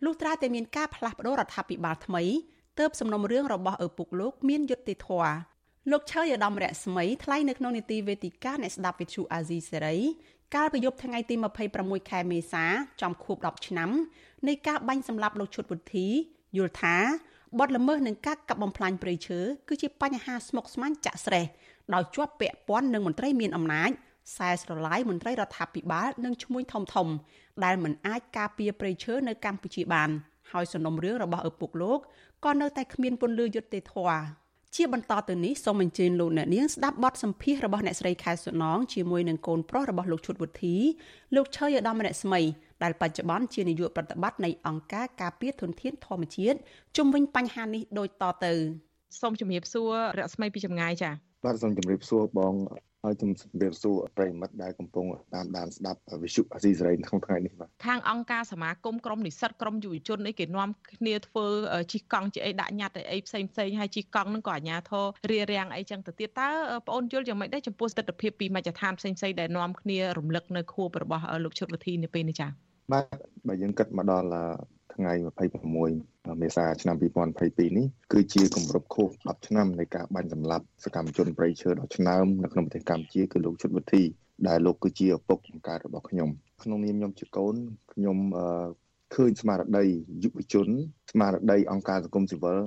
[0.04, 2.24] លុះត្រាតែមានការផ្លាស់ប្តូររដ្ឋាភិបាលថ្មី
[2.80, 5.34] ទើបសំណុំរឿងរបស់ឪពុកលោកមានយុត្តិធម៌
[5.92, 9.98] លោកឆើយឧត្តមរស្មីថ្លែងនៅក្នុងនីតិវេទិកាអ្នកស្ដាប់វិទ្យុអាស៊ីសេរី
[10.56, 11.36] កាលពីយប់ថ្ងៃទី
[11.74, 12.66] 26ខែមេសា
[13.02, 13.90] ចំខួប10ឆ្នាំ
[14.48, 16.08] នៃការបាញ់សម្លាប់លោកឈុតវុធី
[16.58, 16.98] យល់ថា
[17.60, 19.40] បទល្មើសនឹងការកាប់បំផ្លាញព្រៃឈើ
[19.70, 21.46] គឺជាបញ្ហាស្មុគស្មាញចាក់ស្រេះ
[21.94, 23.92] ដោយជាប់ពាក់ព័ន្ធនឹងមន្ត្រីមានអំណាច
[24.30, 27.08] ខ្សែស្រឡាយមន្ត្រីរដ្ឋាភិបាលនិងឈ្មួញធំធំ
[27.64, 30.10] ដែលមិនអាចការពារប្រៃឈើនៅកម្ពុជាបាន
[30.52, 32.00] ហើយសំណុំរឿងរបស់ឪពុកលោក
[32.46, 34.22] ក៏នៅតែគ្មានពន្លឺយុត្តិធម៌
[34.76, 40.76] ជាបន្តទៅនេះសូមអញ្ជើញលោកអ្នកនាងស្ដាប់បទសម្ភាសន៍របស់អ្នកស្រីខែសុណងជាមួយនឹងកូនប្រុសរបស់លោកឈុតវុធី
[41.36, 42.42] លោកឆើយឧត្តមរស្មី
[42.84, 46.58] ដែលបច្ចុប្បន្នជានាយកប្រតិបត្តិនៃអង្គការការពារធនធានធម្មជាតិ
[46.98, 48.54] ជំវិញបញ្ហានេះដូចតទៅ
[49.22, 51.14] សូមជំរាបសួររស្មីពីចម្ងាយចា៎
[51.46, 52.54] បាទសូមជម្រាបសួរបង
[53.06, 61.46] ហើយខ្ញុំជម្រាបសួរប្រិមិត្តដែលកំពុងតាមដានស្ដាប់វិទ្យុអាស៊ីសេរីក្នុងថ្ងៃនេះបាទខាងអង្គការសមាគមក្រុមនិស្សិតក្រុមយុវជនអីគេនាំគ្នាធ្វើ
[61.92, 66.50] ជីកកង់ជាអីដាក់ញត្តិអីផ្សេងផ្សេងហើយជីកកង់នឹងក៏អាជ្ញាធររារាំងអីចឹងទៅទៀតតើ
[66.86, 72.50] បងអូនយល់យ៉ាងម៉េចដែរចំពោះស្ថិរភាពពីមជ្ឈដ្ឋានផ្សេងផ្សេងដែលនាំគ្នារំលឹកនៅខួបរបស់លោកឈុតវិធីនៅពេលនេះចា៎
[72.94, 74.30] បាទបើយើងគិតមកដល់
[74.96, 75.14] ថ្ងៃ
[75.78, 84.04] 26មេសាឆ្នាំ2022នេះគឺជាគម្រប់ខួប10ឆ្នាំនៃការបាញ់សម្លាប់សកម្មជនប្រៃឈើដ៏ឆ្នើមនៅក្នុងប្រទេសកម្ពុជាគឺលោកជុតវិធី
[84.48, 86.30] ដែលលោកគឺជាឪពុកបង្កើតរបស់ខ្ញុំ
[86.64, 87.56] ក្នុងនាមខ្ញុំជាកូន
[87.94, 88.18] ខ្ញុំ
[89.16, 89.86] ឃើញស្មារតី
[90.24, 90.68] យុវជន
[91.12, 92.60] ស្មារតីអង្គការសង្គមស៊ីវិល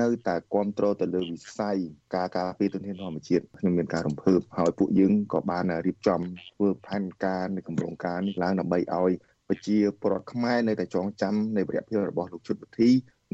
[0.00, 1.78] នៅតែគ្រប់គ្រងទៅលើវិស័យ
[2.14, 6.20] ការការពារទុនធានធម្មជាតិខ្ញុំមានការរំភើបហើយពួកយើងក៏បានរៀបចំ
[6.54, 9.12] ធ្វើផែនការនៃគម្រោងការនេះឡើងដើម្បីឲ្យ
[9.48, 12.90] ប្រជាពលរដ្ឋខ្មែរនៅតែចងចាំនៃវរៈភាពរបស់លោកជុតវិធី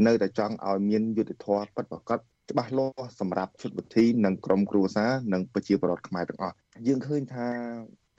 [0.06, 2.18] នៅតែចង់ឲ្យមានយុទ្ធធម៌ពិតប្រាកដ
[2.50, 6.54] ច្បាស់លាស់សម្រាប់ជុតវិធីនិងក្រមគ្រួសារនិងប្រជាពលរដ្ឋខ្មែរទាំងអស់
[6.86, 7.48] យើងឃើញថា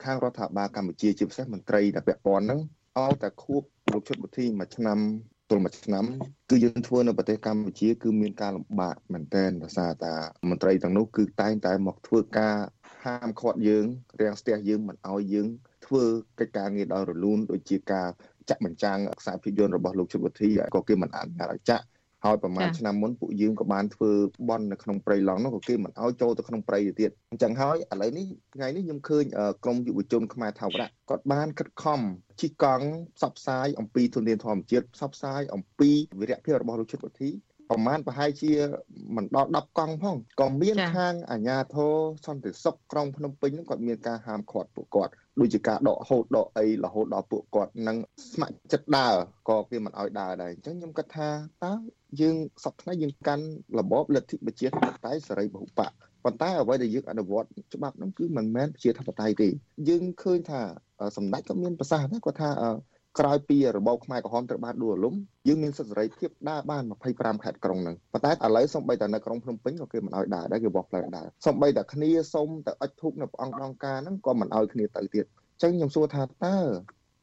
[0.04, 2.60] ខាងរដ្ឋាភិបាលកម្ពុជាជាពិសេសមន្ត្រីដែលពាក់ព័ន្ធហ្នឹង
[2.98, 3.62] ឲ្យតែខួប
[3.92, 4.98] លោកជុតវិធីមួយឆ្នាំ
[5.50, 6.04] ទល់មួយឆ្នាំ
[6.50, 10.14] គឺយើងធ្វើនៅប្រទេសកម្ពុជាគឺមានការលំបាកមែនទែនដោយសារតែ
[10.50, 12.56] មន្ត្រីទាំងនោះគឺតែងតែមកធ្វើការ
[13.04, 13.84] ហាមឃាត់យើង
[14.20, 15.48] រាំងស្ទះយើងមិនឲ្យយើង
[15.92, 16.06] ធ្វើ
[16.40, 18.08] កិច្ចការងារដោយរលូនដូចជាការ
[18.48, 21.84] ចាក់បញ្ចាំងខ្សែភាពយន្តរបស់លោកជុតវុធីក៏គេមិនអនុញ្ញាតឲ្យចាក់
[22.24, 24.10] ហើយប្រហែលឆ្នាំមុនពួកយើងក៏បានធ្វើ
[24.48, 29.24] បន់នៅក្នុងព្រៃឡង់នោះក៏គេមិនឲ្យចូលទៅក្នុងព្រៃទៅទៀតអញ្ចឹងហើយឥឡូវនេះថ្ងៃនេះខ្ញុំឃើញ
[29.64, 32.00] ក្រមយុវជនខ្មែរថាវរៈគាត់បានខិតខំ
[32.40, 32.86] ជិះកង់
[33.16, 35.90] ផ្សព្វផ្សាយអំពីទុនធានធម្មជាតិផ្សព្វផ្សាយអំពី
[36.20, 37.30] វិរៈភាពរបស់លោកជិតវុធី
[37.70, 38.52] ប្រហែលប្រហែលជា
[39.16, 41.94] មិនដល់10កង់ផងក៏មានខាងអាជ្ញាធរ
[42.26, 47.96] សន្តិសុខក្រុងភ្នំពេញហ្នឹងគាត់មានការហាមឃាត់ពួកគាត់ ដូចជាការដកហូតដកអីរហូតដល់ពួកគាត់នឹង
[48.32, 49.14] ស្ម័គ្រចិត្តដើរ
[49.48, 51.28] ក៏គេមិនអោយដើរដែរអញ្ចឹងខ្ញុំគិតថា
[51.64, 51.72] តើ
[52.20, 53.44] យើងសពថ្ងៃយើងកាន់
[53.78, 55.92] របបលទ្ធិប្រជាធិបតេយ្យសេរីពហុបក
[56.24, 59.48] ប៉ុន្តែអ្វីដែលយើងអនុវត្តច្បាប់ហ្នឹងគឺមិនមែនប្រជាធិបតេយ្យទេ
[59.88, 60.60] យើងឃើញថា
[61.16, 62.50] សម្ដេចក៏មានប្រសាសន៍ដែរគាត់ថា
[63.20, 65.14] ក្រោយពីរបបខ្មែរក្រហមត្រូវបានដួលរលំ
[65.48, 66.82] យើងមានសិទ្ធិសេរីភាពដើរបាន
[67.12, 75.24] 25ខេត្តក្រុងហ្នឹងប៉ុន្តែឥឡូវសូម្បីតែនៅក្រុងភ្នំពេញក៏គេមិនអោយដើរដែរគេបោះផ្លូវដើរសូម្បីតែគ្នាសុំទៅអុជធូបនៅព្រះអង្គដងការហ្នឹងក៏មិនអោយគ្នាទៅទៀត
[75.62, 76.56] ចឹងខ្ញុំសួរថាតើ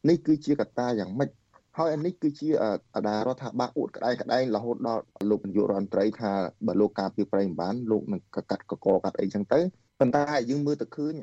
[0.10, 1.30] នេះគឺជាកត្តាយ៉ាងម៉េច
[1.78, 2.50] ហើយអានេះគឺជា
[2.96, 6.32] អាដារដ្ឋាភិបាលអួតក្តែងក្តែងរហូតដល់លោកនាយករដ្ឋមន្ត្រីថា
[6.68, 9.60] បើលោកការពីប្រៃមិនបានលោកនឹងកាត់កកកាត់អីចឹងទៅ
[10.00, 11.14] ប៉ុន្តែយើងមើលទៅឃើញ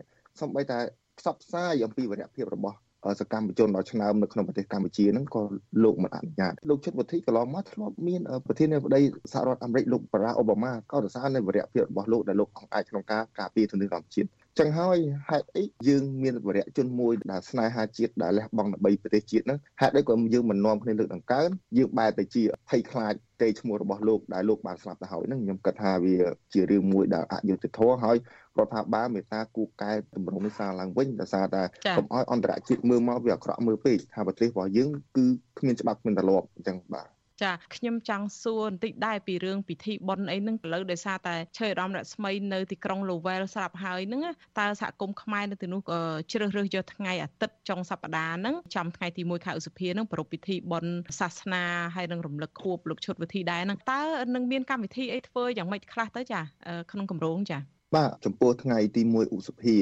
[0.40, 0.78] សំបីតែ
[1.18, 2.76] ផ្សព្វផ្សាយអំពីវរៈភាពរបស់
[3.20, 5.42] សកម្មជនដ៏ឆ្នើមនៅក្នុងប្រទេសកម្ពុជាហ្នឹងក៏
[5.84, 9.02] លោកមិនអនុញ្ញាតលោកជិតវុធីកន្លងមកធ្លាប់មានប្រធានាធិបតី
[9.32, 14.28] សហរដ្ឋអាមេរិកលោកបារ៉ាអូបាម៉ាក៏រសារនៅវរៈភាពរបស់លោកដែលលោកអង្គអាចក្នុងការការពារធនធានធម្មជាតិ
[14.60, 14.98] ចឹងហើយ
[15.28, 21.48] ហេតុអីយើងមានវរៈជនមួយដែលស្នេហាជាតិដែលលះបង់ដើម្បីប្រទេសជាតិហ្នឹងហេតុអីក៏យើងមិននាំគ្នាលើកដង្កើង
[21.78, 26.16] យើងបែរទៅជាភ័យខ្លាចទេឈ្មោះរបស់លោកដែលលោកបានស្លាប់ទៅហើយហ្នឹងខ្ញុំគិតថាវា
[26.52, 28.16] ជារឿងមួយដែលអយុត្តិធម៌ហើយ
[28.58, 31.62] រដ្ឋាភិបាលមេត្តាគូកែតម្រង់នេះសារឡើងវិញដោយសារតែ
[31.96, 35.26] កុំឲ្យអន្តរជាតិមើលមកវាអាក្រក់មើលពេកថាប្រទេសរបស់យើងគឺ
[35.58, 44.22] គ្មានច្បាប់គ្មានទម្លាប់អញ្ចឹងបាទ ចាខ្ញុំចង់សួរបន្តិចដែរពីរឿងពិធីបុណ្យអីហ្នឹងឥឡូវដោយសារតែឆេរំរស្មីនៅទីក្រុង Lowell ស្រាប់ហើយហ្នឹង
[44.58, 45.80] តើសហគមន៍ខ្មែរនៅទីនោះ
[46.32, 51.64] ជ្រើសរើសយកថ្ងៃអាទិត្យចុងសប្តាហ៍ហ្នឹងចំថ្ងៃទី1ខែឧសភាហ្នឹងប្រារព្ធពិធីបុណ្យសាសនា
[51.96, 54.02] ហើយនឹងរំលឹកខួបលោកឈុតវិធីដែរហ្នឹងតើ
[54.34, 56.40] នឹងមានកម្មវិធីអីធ្វើយ៉ាងម៉េចខ្លះទៅចា
[56.92, 57.58] ក្នុងគម្រោងចា
[57.96, 59.76] បាទចំពោះថ្ងៃទី1ឧសភា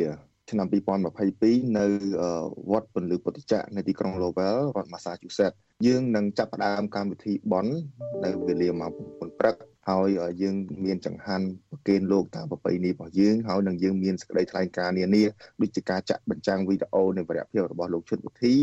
[0.51, 0.67] ឆ្នាំ
[1.23, 1.87] 2022នៅ
[2.71, 7.73] វត្តពន្លឺពុទ្ធចក្រនៅទីក្រុង Lowell រដ្ឋ Massachusetts យើងនឹងចាប់ផ្ដើមកម្មវិធីបន់
[8.25, 9.57] នៅវេលាម៉ោង9ព្រឹក
[9.89, 10.09] ហើយ
[10.43, 15.25] យើងមានចង្ហាន់ប្រគេនលោកតាមប្រពៃណីរបស់យើងហើយនឹងយើងមានសេចក្តីថ្លែងការណ៍នានា
[15.61, 18.55] ដូចជាការចាក់បញ្ចាំងវីដេអូនៃវរៈភាពរបស់លោកឈុតវិធី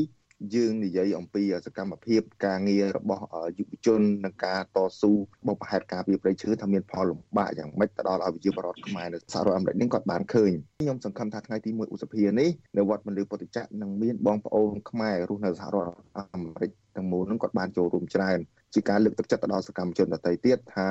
[0.56, 3.24] យើងនិយាយអំពីសកម្មភាពការងាររបស់
[3.58, 5.12] យុវជននិងការតស៊ូ
[5.48, 15.94] បុព្វហេតុការពីប្រៃឈើថាមានផលលំបាកយ៉ាងម៉េចទៅដល់ឲ្យវិជាបរដ្ឋខ្មែរនៅសហរដ្ឋអាមេរិកនេះគាត់បានឃើញខ្ញុំសង្ឃឹមថាថ្ងៃទី1ឧសភានេះនៅវត្តមន្លឺពុទ្ធចក្រនឹងមានបងប្អូនខ្មែររស់នៅសហរដ្ឋ
[16.34, 18.40] អាមេរិកទាំងមូលនឹងគាត់បានចូលរួមច្រើន
[18.74, 20.88] ជាការលើកទឹកចិត្តទៅដល់សកម្មជនដទៃទៀតថា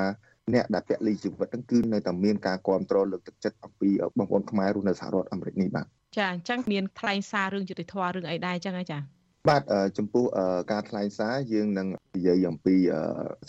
[0.53, 5.85] អ្នកដែលពលីជីវិតហ្នឹងគឺនៅតែមានការគ្រប់គ្រងលើកទឹកចិត្តអំពីបងប្អូនខ្មែររស់នៅសហរដ្ឋអាមេរិកនេះបាទ
[6.17, 8.99] ចាអញ្ចឹងមានថ្លែងសាររឿងយុតិធធរឿងអីដែរអញ្ចឹងហ៎ចា
[9.49, 9.63] បាទ
[9.97, 10.25] ចំពោះ
[10.71, 12.75] ការថ្លែងសារយើងនឹងនិយាយអំពី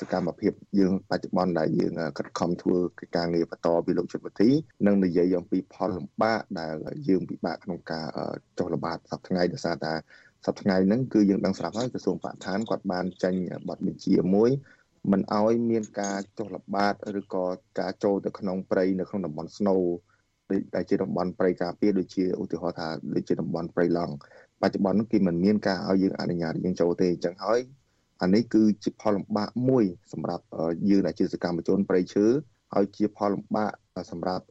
[0.01, 2.79] សកម្មភាពយើងបច្ចុប្បន្នដែលយើងខិតខំធ្វើ
[3.17, 4.51] ការងារបន្តពីលោកជិតវិធី
[4.87, 6.75] និងនិយាយអំពីផលលំបាកដែល
[7.09, 8.07] យើងពិបាកក្នុងការ
[8.59, 9.93] ចុះល្បាតសប្តាហ៍ថ្ងៃដោយសារតែ
[10.47, 13.35] សប្តាហ៍ថ្ងៃហ្នឹងគឺយើងដឹងស្រាប់ហើយក្រសួងបរិស្ថានគាត់បានចេញ
[13.69, 14.51] បទបញ្ជាមួយ
[15.13, 17.45] មិនអោយមានការចុះល្បាតឬក៏
[17.81, 19.77] ការចូលទៅក្នុងព្រៃនៅក្នុងតំបន់ស្នូ
[20.75, 24.15] ដែលជាតំបន់ព្រៃការពារដូចជាឧទាហរណ៍ថាដូចជាតំបន់ព្រៃឡង់
[24.63, 27.61] បច្ចុប្បន្នគេមិនមានការឲ្យយើងអនុញ្ញាតយើងចូលទេអញ្ចឹងហើយ
[28.23, 30.45] អានេះគឺជាផលលំបាកមួយសម្រាប់
[30.91, 32.27] យើងដែលជាសកម្មជនព្រៃឈើ
[32.75, 33.71] ហើយជាផលលំបាក
[34.11, 34.45] សម្រាប់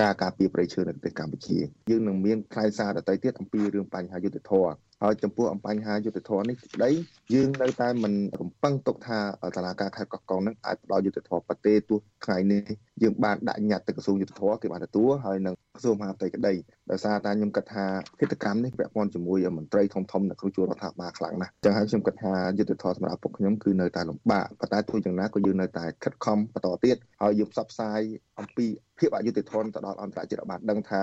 [0.00, 1.58] ការការពារព្រៃឈើនៅប្រទេសកម្ពុជា
[1.90, 4.66] យើងនឹងមានផ្នែកសារដទៃទៀតអំពីរឿងបញ្ហាយុទ្ធធរ
[5.02, 6.90] ហើយចំពោះអំបញ្ហាយុទ្ធធរនេះក្តី
[7.34, 9.18] យើងនៅតែមិនរំពឹងទុកថា
[9.56, 12.62] តឡាការខេត្តកោះកុងនឹងអាចផ្ដល់យុទ្ធធរប្រទេសទោះថ្ងៃនេះ
[13.02, 16.54] យើងបានដាក់ញត្តិទៅក្រសួងយុទ្ធធរគេបានទទួលហើយនឹងក្រសួងមហាផ្ទៃក្តី
[16.90, 17.84] ដោយសារតែខ្ញុំគិតថា
[18.20, 28.00] កិច្ចកម្មនេះពាក់ព័ន្ធជាមួយមន្ត្រីធំធំនៅក្នុងជួររដ្ឋាភិបាលខ្លាំងណាស់ចឹងហើយខ្ញុំគិតថាយុទ្ធធរសម្រាប់ពួកខ្ញុំគឺនៅតែលំបាកប៉ុន្តែទោះយ៉ាងណាក៏យើងនៅតែខិតខំបន្តទៀតហើយយើងផ្សព្វផ្សាយ
[28.38, 28.66] អំពី
[28.98, 31.02] ភាពអយុត្តិធម៌ទៅដល់អន្តរជាតិបានដឹងថា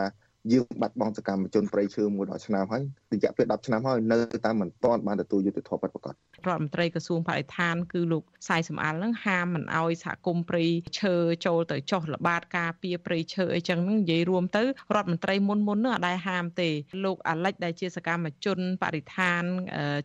[0.53, 2.83] យើងបាត់បង់សកម្មជនប្រៃឈើមួយដល់ឆ្នាំហើយ
[3.13, 10.65] រយៈពេល10ឆ្នាំហើយនៅតែមិនទាន់បានទទួលយុត្តិធម៌ពិតប្រាកដរដ្ឋមន្ត្រីក្រសួងបរិស្ថានគឺលោកសាយសំអាលនឹងហាមមិនអោយសហគមន៍ព្រៃ
[11.01, 11.15] ឈើ
[11.45, 14.63] ចូលទៅចោះល្បាតការពារព្រៃឈើអីចឹងនឹងនិយាយរួមទៅ
[14.95, 16.69] រដ្ឋមន្ត្រីមុនមុននឹងអត់ដែរហាមទេ
[17.05, 19.41] លោកអាលិចដែលជាសកម្មជនបរិស្ថាន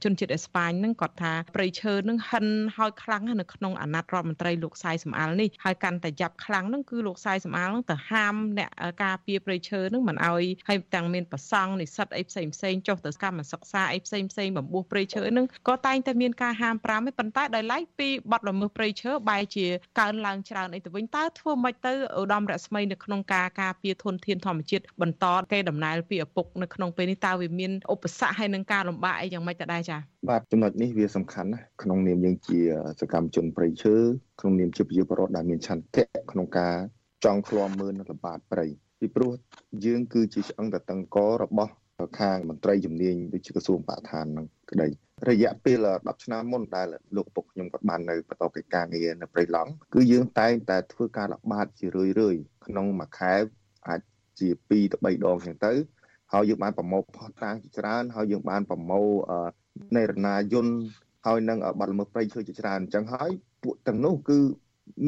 [0.05, 8.71] ជនជាតិអេស្ប៉ាញនឹងគាត់ថាព្រៃឈើនឹងហិនហើយខ្លាំងនៅក្នុងអាណត្តិរដ្ឋមន្ត្រីលោកសាយសំអាលនេះហើយកាន់តែយ៉ាប់ខ្លាំងនឹងគឺលោកសាយសំអាលនឹងទៅហាមអ្នក
[9.03, 19.67] ការពារព្រៃឈើនឹងមិនអោយហើយទាំងមានប្រសង់និស្សិតអីផ្សេងផ្សេងចុះទៅកម្មសិក្សាអីផ្សេងផ្សេងបំពោះព្រៃឈើនឹងក៏តែងតែមានការហាម5ឯប៉ុន្តែដោយឡែកពីបទល្មើសព្រៃឈើបែរជា
[20.01, 30.01] កើនឡើងច្រើនអីទៅវិញតើធ្វើម៉េចទៅឧត្តមរស្មីនៅក្នុងការការពារធនធានធម្មជាតិបន្តគេដំណើរពីឪពុកនៅក្នុងពេលនេះតើវាមានឧបសគ្គហើយនឹងការលំបាកអីយ៉ាងម៉េចទៅដែរចា៎
[30.31, 32.59] បាទចំណុចនេះវាសំខាន់ណាស់ក្នុងនាមយើងជា
[33.01, 33.95] សកម្មជនព្រៃឈើ
[34.41, 36.75] ក្នុងនាមជាប្រជាពលរដ្ឋដែលមានឆន្ទៈក្នុងការ
[37.25, 38.67] ចង់ឃ្លាំមើលនៅល្បាតព្រៃ
[39.01, 39.33] ពីព្រោះ
[39.85, 41.73] យើងគឺជាឆ្អឹងតតឹងករបស់
[42.21, 44.89] ខាងមន្ត្រីជំនាញដូចជាក្រសួងបរិស្ថាននឹងក្តី
[45.29, 46.87] រយៈពេល10ឆ្នាំមុនដែល
[47.17, 52.37] លោកពុកខ្ញុំក៏បាននៅបន្តកិច្ចការងារនៅព្រៃឡង់គឺយើងតែងតែធ្វើការល្បាតជារឿយរឿយ
[52.67, 53.35] ក្នុងមួយខែ
[53.89, 54.01] អាច
[54.39, 55.73] ជា2ទៅ3ដងចឹងទៅ
[56.33, 59.09] ហើយយើងបានប្រមូលផុសតាងជាច្រើនហើយយើងបានប្រមូល
[59.97, 60.75] នៃរណាយន្ត
[61.27, 63.31] ហើយនឹងបាត់ល្មើសព្រៃឈើជាច្រើនអញ្ចឹងហើយ
[63.63, 64.39] ពួកទាំងនោះគឺ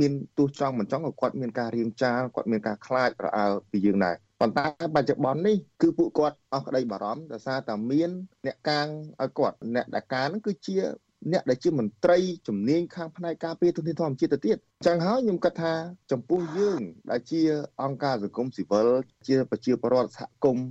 [0.01, 8.11] មានទោះចង់មិនចង់ក៏គាត់មានការរៀងចាលគាត់មានការខ្លាចរអើពីយើងដែរប៉ុន្តែបច្ចុប្បន្ននេះគឺពួកគាត់អស់ក្តីបារម្ភដោយសារតែមាន
[8.47, 8.87] អ្នកកាង
[9.23, 10.77] ឲ្យគាត់អ្នកដែលកាងហ្នឹងគឺជា
[11.33, 12.19] អ្នកដែលជាមន្ត្រី
[12.49, 14.57] ជំនាញខាងផ្នែកការពារទុនធានធម្មជាតិទៅទៀត
[14.87, 15.75] ចឹងហើយខ្ញុំគិតថា
[16.13, 16.81] ចំពោះយើង
[17.11, 17.41] ដែលជា
[17.83, 18.89] អង្គការសង្គមស៊ីវិល
[19.29, 20.67] ជាប្រជាពលរដ្ឋសហគមន៍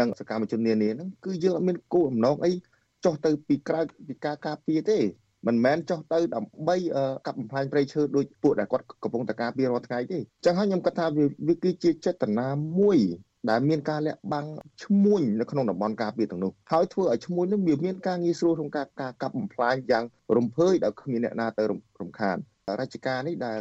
[0.00, 2.52] និងសកម្មជននានាហ្នឹងគឺយើងអត់មានគោលបំណងអី
[3.04, 4.98] ចុះទៅពីក្រៅពីការការពារទេ
[5.46, 6.76] មិនមែនចុះទៅដើម្បី
[7.26, 11.06] កាប់បំផ្លាញព្រៃឈើដោយពួកដែលគាត់កំពុងតការពីរាល់ថ្ងៃទេអញ្ចឹងហើយខ្ញុំគិតថា
[11.48, 12.48] វាគឺជាចេតនា
[12.80, 12.98] មួយ
[13.50, 14.46] ដែលមានការលាក់បាំង
[14.84, 20.04] ឈ្មួញនៅក្នុងតំបន់ការពារទាំងនោះហើយធ្វើឲ្យឈ្មួញនោះវាមានការងាយស្រួលក្នុងការការកាប់បំផ្លាញយ៉ាង
[20.36, 21.62] រំភើយដោយគ្មានអ្នកណាទៅ
[22.00, 22.36] រំខាន
[22.80, 23.60] រាជការនេះដែល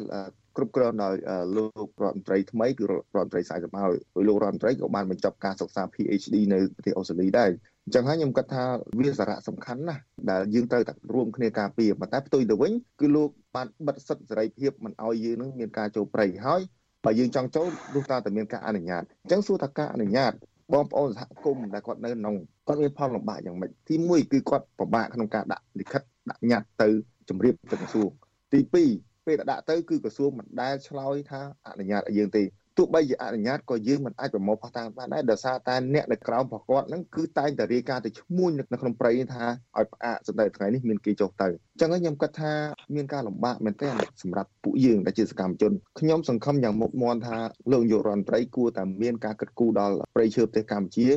[0.57, 1.13] គ្រប់គ្រងដោយ
[1.55, 7.49] លោករដ្ឋមន្ត្រីថ្មីគឺរដ្ឋមន្ត្រីសាយសមហើយហើយលោករដ្ឋមន្ត្រីក៏បានបញ្ចប់ការសិក្សា PhD នៅប្រទេសអូស្ត្រាលីដែរ
[7.85, 8.63] អញ្ចឹងហើយខ្ញុំគិតថា
[8.99, 16.61] វាសារៈសំខាន់ណាស់ដែលយើងត្រូវតែរួមគ្នាការពារប៉ុន្តែផ្ទុយទៅវិញគឺលោកបានបិទសិទ្ធិសេរីភាពមិនឲ្យយើងនឹងមានការចូលព្រៃហើយ
[17.05, 20.31] បើយើងចង់ចូលទោះតែមានការអនុញ្ញាតអញ្ចឹងសួរថាការអនុញ្ញាត
[20.73, 22.35] បងប្អូនសហគមន៍ដែលគាត់នៅក្នុង
[22.67, 26.89] គាត់មានផលលំបាកយ៉ាងម៉េចទី1គឺគាត់ពិបាកក្នុងការដាក់លិខិតដាក់ញត្តិទៅ
[27.29, 28.09] ជម្រាបទៅក្រសួង
[28.53, 32.43] ទី2ពេលដាក់ទៅគឺក្រសួងមិនដែលឆ្លើយថាអនុញ្ញាតឲ្យយើងទេ
[32.77, 39.45] ទោះបីជាអនុញ្ញាតក៏យើងមិនអាចប្រមូលផុសតាងបានដែរដោយសារតែអ្នកនៅក្រោមប្រកបហ្នឹងគឺតែងតែរាយការណ៍ទៅឈ្មោះនៅក្នុងព្រៃថា
[39.77, 42.53] ឲ្យផ្អាកសម្ដែងថ្ងៃនេះមានគេចុះទៅអញ្ចឹងខ្ញុំគិតថា
[42.95, 47.37] មានការលំបាកមែនទែនសម្រាប់ពួកយើងដែលជាសកម្មជនខ្ញុំសង្ឃឹមយ៉ាងមុតមមថា
[47.71, 51.07] លោកយុរដ្ឋមន្ត្រីគួរតែមានការគិតគូរដល់ព្រៃឈើប្រទេសកម្ពុជា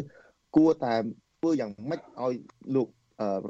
[0.57, 0.95] គួរតែ
[1.41, 2.35] ធ្វើយ៉ាងម៉េចឲ្យ
[2.75, 2.89] លោក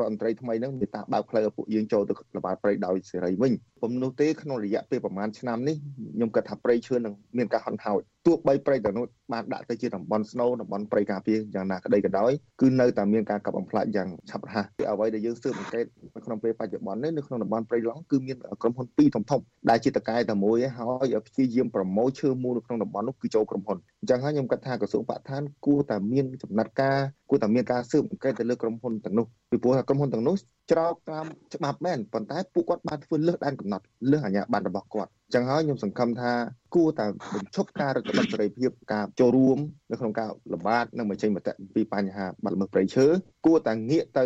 [0.00, 5.76] រដ្ឋមន្ត្រីថ្មីហ្នឹងមេត្តាបើកផ្លូវឲ្យពួកយើងចូលទៅល្បាតព្រៃដោយសេរីវិញពុំនោះទេក្នុងរយៈពេលប្រហែលឆ្នាំនេះ
[6.14, 26.98] ខ្ញុំគិតថាព្រៃឈើនឹងមានការហន់ហោចទោះបីព្រៃទាំងនោះបានដាក់ទៅជាតំបន់ស្នូតំបន់ព្រៃការពារយ៉ាងណាក្តីក៏ដោយគឺនៅតែមានការកាប់បំផ្លាញយ៉ាងឆាប់រហ័សពីអ្វីដែលយើងស៊ើបអង្កេតនៅក្នុងពេលបច្ចុប្បន្ននេះនៅក្នុងតំបន់ព្រៃឡង់គឺមានក្រុមហ៊ុនពីរធំធំដែលជាតកែតែមួយហើយព្យាយាមប្រមូលឈើមូលនៅក្នុងតំបន់នោះគឺចូលក្រុមហ៊ុនអញ្ចឹងហើយខ្ញុំគិតថាក្រសួងបរិស្ថានគួរតែមានចំណាត់ការ
[27.30, 30.36] គួរតែមានការស៊ើបអង្កេតទៅលើក្រុមហ៊ុនទាំងនោះពីព្រោះថាក្រុមហ៊ុនទាំងនោះ
[30.70, 36.32] ច្រកតាមច្បាប់មែនប៉ុន្តែពួកគាត់បានធ្វើលើសដែនកំណត់លើសអាជ្ញាប័ណ្ណរបស់គាត់ចឹងហើយខ្ញុំសង្ឃឹមថា
[36.74, 39.58] គួរតែបញ្ឈប់ការរឹតបន្តឹងសេរីភាពការចូលរួម
[39.90, 43.06] នៅក្នុងការល្បាតនិងបញ្ចេញមតិពីបញ្ហាបាត់ល្មើសព្រៃឈើ
[43.46, 44.24] គួរតែងាកទៅ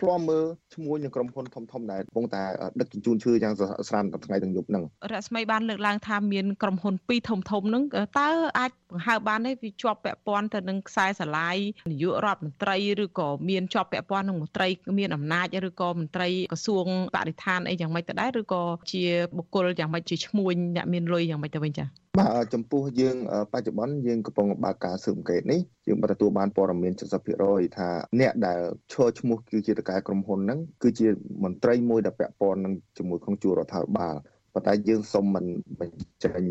[0.00, 0.44] ឃ្លាំមើល
[0.74, 2.42] ឈ្មោះនឹងក្រុមហ៊ុនធំធំដែលកំពុងតែ
[2.80, 3.54] ដឹកជញ្ជូនឈើយ៉ាង
[3.88, 7.82] ស្រានថ្ងៃទាំងយប់ហ្នឹងរស្មីបានលើកឡើងថាមានក្រុមហ៊ុនពីរធំធំហ្នឹង
[8.20, 11.56] តើអាចបង្ហើបបានទេវាជាប់ពាក់ព័ន្ធទៅនឹងខ្សែស្រឡាយ
[11.90, 19.04] នាយករដ្ឋមន្ត្រីឬក៏មានជាប់ពាក់ព័ន្ធនឹងមន្ត្រីមានអំណាចឬក៏មន្ត្រីក្រសួងបរិស្ថានអីយ៉ាងម៉េចទៅដែរឬក៏ជា
[19.36, 21.88] បុគ្គលយ៉ាងម៉េចជាឈ្មួញអ្នកមានលុយយ៉ាងម៉េចទៅវិញចា៎
[22.18, 23.16] បាទចំពោះយើង
[23.52, 26.92] បច្ចុប្បន្នយើងកំពុងបើកការស៊ើបអង្កេតនេះយើងបានទទួលបានព័ត៌មាន
[27.34, 27.88] 70%ថា
[28.20, 28.60] អ្នកដែល
[28.92, 31.08] ឈរឈ្មោះគឺជាតកែក្រុមហ៊ុនហ្នឹងគឺជា
[31.44, 34.14] មន្ត្រីមួយដែលពាក់ព័ន្ធនឹងជាមួយក្នុងជួររដ្ឋាភិបាល
[34.54, 35.44] ប៉ុន្តែយើងសូមមិន
[35.80, 36.42] បញ្ចេញ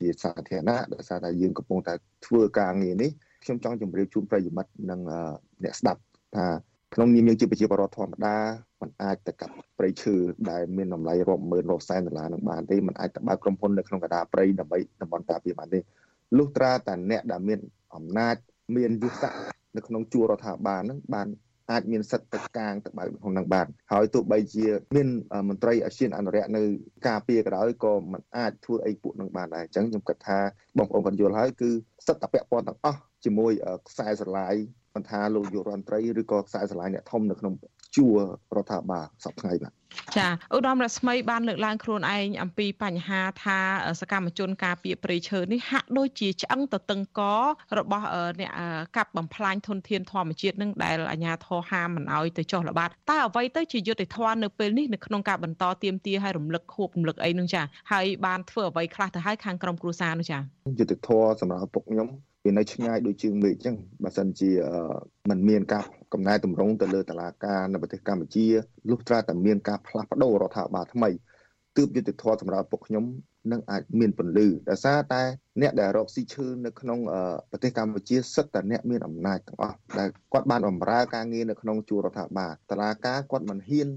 [0.00, 1.94] ជាសាធារណៈដោយសារតែយើងកំពុងតែ
[2.26, 3.10] ធ្វើការងារនេះ
[3.44, 5.00] ខ្ញុំចង់ជម្រាបជូនប្រិយមិត្តនិង
[5.64, 6.00] អ្នកស្ដាប់
[6.36, 6.46] ថា
[6.93, 8.37] ក្នុងនាមយើងជាប្រជាពលរដ្ឋធម្មតា
[8.81, 10.15] มันអាចទៅកាប់ព្រៃឈើ
[10.51, 15.79] ដែលមានតម្លៃរាប់ម៉ឺនរាប់សែនដុល្លារនឹងបានទេมันអាចទៅបើកក្រុមហ៊ុននៅក្នុងកណ្ដាលព្រៃដើម្បីតំបន់ការពារបានទេ
[16.37, 17.59] លុះត្រាតែអ្នកដែលមាន
[17.95, 18.35] អំណាច
[18.75, 19.41] មានយុទ្ធសាស្ត្រ
[19.75, 21.27] នៅក្នុងជួររដ្ឋាភិបាលនឹងបាន
[21.71, 24.65] អាចមានសិទ្ធិទៅកាងទៅបើកក្នុងនឹងបានហើយទោះបីជា
[24.95, 25.07] មាន
[25.49, 26.63] មន្ត្រីអាស៊ានអនុរិយនៅ
[27.07, 30.39] ការពារក៏ដោយក៏มันអាចធ្វើអីពួកនឹងបានដែរអញ្ចឹងខ្ញុំគិតថា
[30.77, 31.69] បងប្អូនគាត់យល់ហើយគឺ
[32.07, 33.51] សិទ្ធិតពាក់ព័ន្ធទាំងអស់ជាមួយ
[33.87, 34.55] ខ្សែស្រឡាយ
[34.98, 37.54] មិនថាលោកយុរដ្ឋមន្ត្រីឬក៏ខ្សែស្រឡាយអ្នកធំនៅក្នុង
[37.96, 38.18] ជួរ
[38.56, 39.72] រដ្ឋាភិបាលសប្តាហ៍បាទ
[40.16, 43.58] ចាឧត្តមរស្មីបានលើកឡើងខ្លួនឯងអំពីបញ្ហាថា
[44.00, 47.20] សកម្មជនការពារព្រៃឈើនេះហាក់ដូចជាឆ្អឹងទៅតឹងក
[47.78, 48.06] របស់
[48.40, 48.52] អ្នក
[48.96, 60.38] កាប់បំផ្លាញធនធានធម្មជាតិនឹងដែលអាជ្ញាធរហាមមិនអោយទៅចុះល្បាតតើអ្វីទៅជាយុទ្ធធននៅពេលនេះនៅក្នុងការបន្តទៀមទាឲ្យរំលឹកខួបរំលឹកអីនឹងចាហើយបានធ្វើអ្វីខ្លះទៅឲ្យខាងក្រុមគ្រួសារនោះចា
[60.78, 62.08] យុទ្ធធនសម្រាប់ពុកខ្ញុំ
[62.44, 64.50] វានៅឆ្ងាយដូចជើងមេឃអញ្ចឹងបើសិនជា
[65.30, 68.46] มันមានការកំណែតម្រង់ទៅលើតឡាការនៅប្រទេសកម្ពុជា
[68.90, 71.10] លុះត្រាតែមានការផ្លាស់ប្ដូររដ្ឋាភិបាលថ្មី
[71.76, 73.04] ទើបយុទ្ធធម៌សម្រាប់ពុកខ្ញុំ
[73.52, 75.22] នឹងអាចមានពន្លឺដោយសារតែ
[75.60, 76.98] អ្នកដែលរកស៊ីឈើនៅក្នុង
[77.50, 83.88] ប្រទេសកម្ពុជាសិតតែអ្នកមានអំណាចទាំងអស់ដែលគាត់បានបម្រើការងារនៅក្នុងជួររដ្ឋាភិបាលតឡាការគាត់មិនហ៊ាន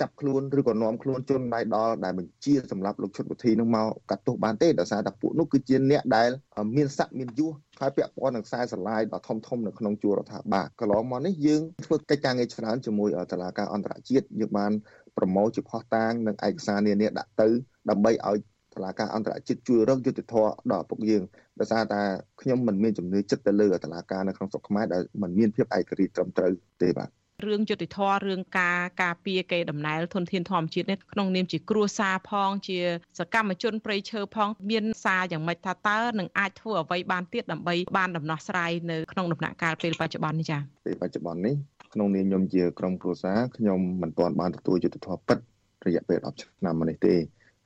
[0.00, 6.28] ចាប់ខ្លួនឬក៏នាំខ្លួនជនដៃដល់ដែលបញ្ជាសម្រាប់លោកឈុតវិធីនឹងមកកាត់ទោសបានទេដោយសារតែពួកនោះគឺជាអ្នកដែល
[6.76, 14.72] មានស័ក្តិមានយសហើយពាក់ព័ន្ធនឹងខ្សែស្រឡាយដ៏ធំធំនៅក្នុងជួររដ្ឋាភិបាលកន្លងមកនេះយើងធ្វើកិច្ចការងារច្រើនជាមួយតុលាការអន្តរជាតិយើងបាន
[15.16, 17.48] ប្រមូលជាផុសតាងនិងឯកសារនានាដាក់ទៅ
[17.90, 18.38] ដើម្បីឲ្យ
[18.74, 21.22] តុលាការអន្តរជាតិជួយរកយុត្តិធម៌ដល់ឪពុកយើង
[21.60, 22.02] ដោយសារតែ
[22.40, 27.08] ខ្ញុំមិនមានជំនឿចិត្តទៅលើតុលាការនៅក្នុងស្រុកខ្មែរដែលមិនមានភាពឯករាជ្យត្រឹមត្រូវទេបាទ
[27.46, 32.78] រឿងយុតិធធរឿងការការពារកេរដំណែលធនធានធម្មជាតិនេះក្នុងនាមជាគ្រួសារផង ជា
[33.18, 41.54] សកម្មជនប្រៃឈើផង មានសារយ៉ាងម៉េចថាតើនឹងអាចធ្វើអ្វីបានទៀតដើម្បីបានដំណោះស្រាយនៅក្នុងដំណាក់កាលពេលបច្ចុប្បន្ននេះចា៎ពេលបច្ចុប្បន្ននេះ
[41.94, 45.38] ក្នុងនាមខ្ញុំជាក្រុមគ្រួសារខ្ញុំមិនទាន់បានទទួលយុត្តិធម៌ពិត
[45.86, 47.14] រយៈពេល10ឆ្នាំមកនេះទេ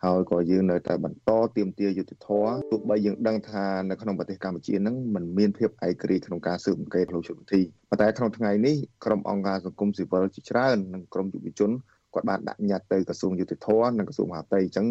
[0.05, 11.71] ហើយក៏យើងនៅតែបន្តទៀមទាយុទ្ធធរទោះបីយើងដឹងថានៅក្នុងប្រទេសកម្ពុជានឹងមិនមានភាពឯករាជ្យក្នុងការស៊ើបអង្កេតលោកជំនាញប៉ុន្តែក្នុងថ្ងៃនេះក្រុមអង្គការសង្គមស៊ីវិលជាច្រើននិងក្រុមយុវជន
[12.15, 14.87] គាត់បានដាក់ញត្តិទៅក្រសួងយុទ្ធភ័ពនិងក្រសួងមហាផ្ទៃអញ្ចឹង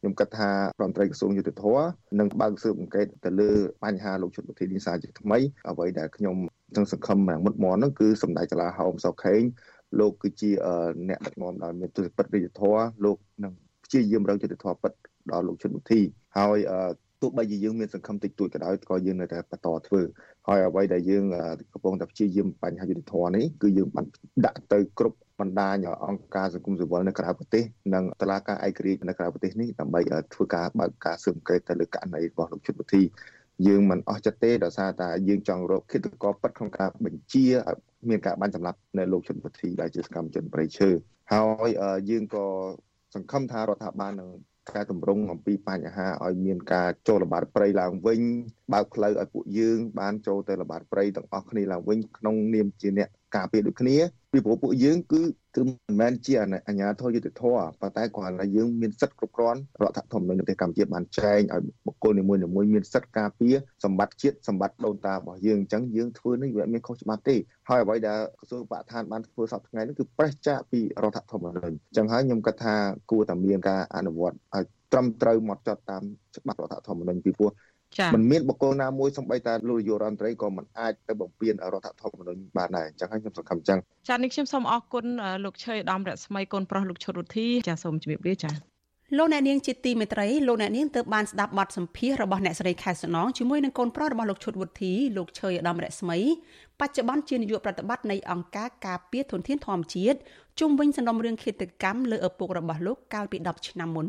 [0.00, 1.78] ខ្ញុំគិតថារដ្ឋមន្ត្រីក្រសួងយុទ្ធភ័ព
[2.18, 3.50] នឹងបើកស៊ើបអង្កេតទៅលើ
[3.84, 5.38] បញ្ហាលោកជុតវិធីនីសាជាថ្មី
[5.68, 6.36] អ្វីដែលខ្ញុំ
[6.76, 9.42] នឹងសង្ឃឹមយ៉ាងមុតមមនោះគឺសម្ដេចតាឡាហោមសោខេង
[10.00, 10.50] លោកគឺជា
[11.08, 13.52] អ្នកដឹកនាំដោយមានទស្សនវិជ្ជារាជធរលោកនឹង
[13.92, 14.92] ព្យាយាមរកយុទ្ធធម៌ពិត
[15.32, 16.00] ដល់លោកជុនមុធី
[16.38, 16.58] ហើយ
[17.20, 20.00] ទោះបីជាយើងមានសង្ឃឹមតិចតួចក៏ដោយក៏យើងនៅតែបន្តធ្វើ
[20.48, 21.24] ហើយអ្វីដែលយើង
[21.72, 24.06] កំពុងតែព្យាយាមបញ្ហាយុទ្ធធម៌នេះគឺយើងបាន
[24.46, 25.76] ដាក់ទៅគ្រប់បណ្ដាញ
[26.06, 27.64] អង្គការសង្គមស៊ីវិលនៅក្រៅប្រទេស
[27.94, 30.00] និងតឡាការឯករាជ្យនៅក្រៅប្រទេសនេះដើម្បី
[30.34, 33.02] ធ្វើការបើកការស៊ើបអង្កេតទៅលើករណីរបស់លោកជុនមុធី
[33.66, 37.78] យើងមិនអស់ចិត្តទេដោយសារតែយើងចង់រកគិតកោពិតក្នុងការបញ្ជាឲ្យ
[38.08, 40.88] មានការបាញ់សម្លាប់នៅលោកជុនមុធីដែលជាសកម្មជនប្រៃឈើ
[41.32, 41.68] ហើយ
[42.10, 42.46] យើងក៏
[43.14, 44.30] សង្ឃឹមថារដ្ឋាភិបាលនឹង
[44.74, 48.20] ការតម្រង់អំពីបញ្ហាឲ្យមានការចូលល្បាតព្រៃឡើងវិញ
[48.72, 53.96] បើកផ្លូវឲ្យពួកយើងបានចូលទៅល្បាតព្រៃទាំងអស់គ្នាឡើងវិញក្នុងនាមជាអ្នកការពារដូចគ្នា
[54.32, 55.22] ពីព្រោះពួកយើងគឺ
[55.56, 56.32] គឺមិនមែនជា
[56.68, 62.40] អាញាធរយុទ្ធធរប៉ុន្តែគ្រាន់តែយើងមានសិទ្ធិគ្រប់គ្រាន់រដ្ឋធម្មនុញ្ញប្រទេសកម្ពុជាបានចែងឲ្យបុគ្គលនីមួយៗ
[62.74, 63.54] មានសិទ្ធិការពារ
[63.84, 67.36] សម្បត្តិជាតិសម្បត្តិដូនតារបស់យើងអញ្ចឹងយើងធ្វើនេះវាមានខុសច្បាប់ទេ
[67.68, 72.74] ហើយអ្វីដែលក្រសួងបរិស្ថានបានធ្វើសពថ្ងៃនេះគឺប្រេះចាកពីរដ្ឋធម្មនុញ្ញអញ្ចឹងហើយខ្ញុំគិតថា
[73.10, 76.02] គួរតែមានការអនុវត្តឲ្យត្រឹមត្រូវមកចត់តាម
[76.36, 77.50] ច្បាប់រដ្ឋធម្មនុញ្ញពីព្រោះ
[78.14, 83.78] มันមានបុគ្គលណាមួយសំបីតាលោកនាយករដ្ឋមន្ត្រីក៏មិនអាចទៅបំពេញរដ្ឋធម្មនុញ្ញបានដែរអញ្ចឹងហើយខ្ញុំសង្ឃឹមអញ្ចឹង
[84.08, 85.04] ចា៎នេះខ្ញុំសូមអរគុណ
[85.44, 88.54] លោកឆើយឧត្តមរស្មីកូនប្រុសលោកឈុតរុទ្ធីចា៎សូមជម្រាបលាចា៎
[89.18, 96.18] លោកអ្នកនាងជាទីមេត្រីលោកអ្នកនាងទើបបានស្ដាប់បទសម្ភាសន៍របស់អ្នកស្រីខែសំណងជាមួយនឹងកូនប្រុសរបស់លោកឈុតវុធីលោកឆើយឧត្តមរស្មី
[96.80, 100.18] បច្ចុប្បន្នជានាយកប្រតិបត្តិនៃអង្គការការពារធនធានធម្មជាតិ
[100.60, 104.08] ជុំវិញសំណុំរឿងឃាតកម្មលើឪពុករបស់លោកកាលពី10ឆ្នាំមុន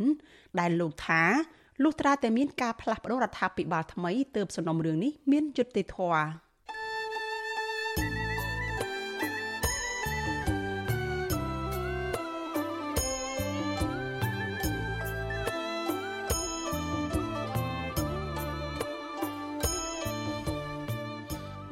[0.60, 1.24] ដែលលោកថា
[1.84, 6.26] លុះត្រាតែមានការផ្លាស់ប្តូររដ្ឋាភិបាលថ្មីទើបសំណុំរឿងនេះមានយុត្តិធម៌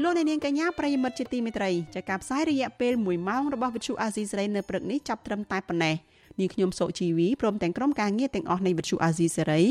[0.03, 5.95] លោកនាងកញ្ញាប្រិយមិត្តជាទីមេត្រីចាកការផ្សាយរយៈពេល1ម៉ោងរបស់វិទ្យុអាស៊ីសេរីនៅព្រឹកនេះចាប់ត្រឹមតែប៉ុណ្ណេះ។
[6.42, 9.62] នាងខ្ញុំសុជីវីព្រមទាំងក្រុមការងារទាំងអស់នៃវិទ្យុអាស៊ីសេរី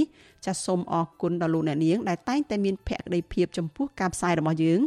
[0.46, 4.80] ចាសសូមអរគុណដល់លោកអ្នកនាងដែលតែងតែមានភក្ដីភាពចំពោះការផ្សាយរបស់យើង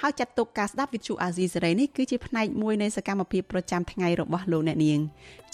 [0.00, 4.98] ហើយចាត់ទុកការស្ដាប់វិទ្យុអាស៊ីសេរីនេះគឺជាផ្នែកមួយនៃសកម្មភាពប្រចាំថ្ងៃរបស់លោកអ្នកនាង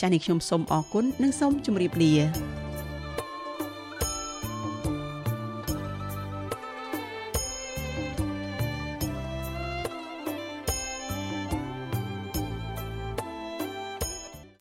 [0.00, 2.73] ចា៎នេះខ្ញុំសូមអរគុណនិងសូមជម្រាបលា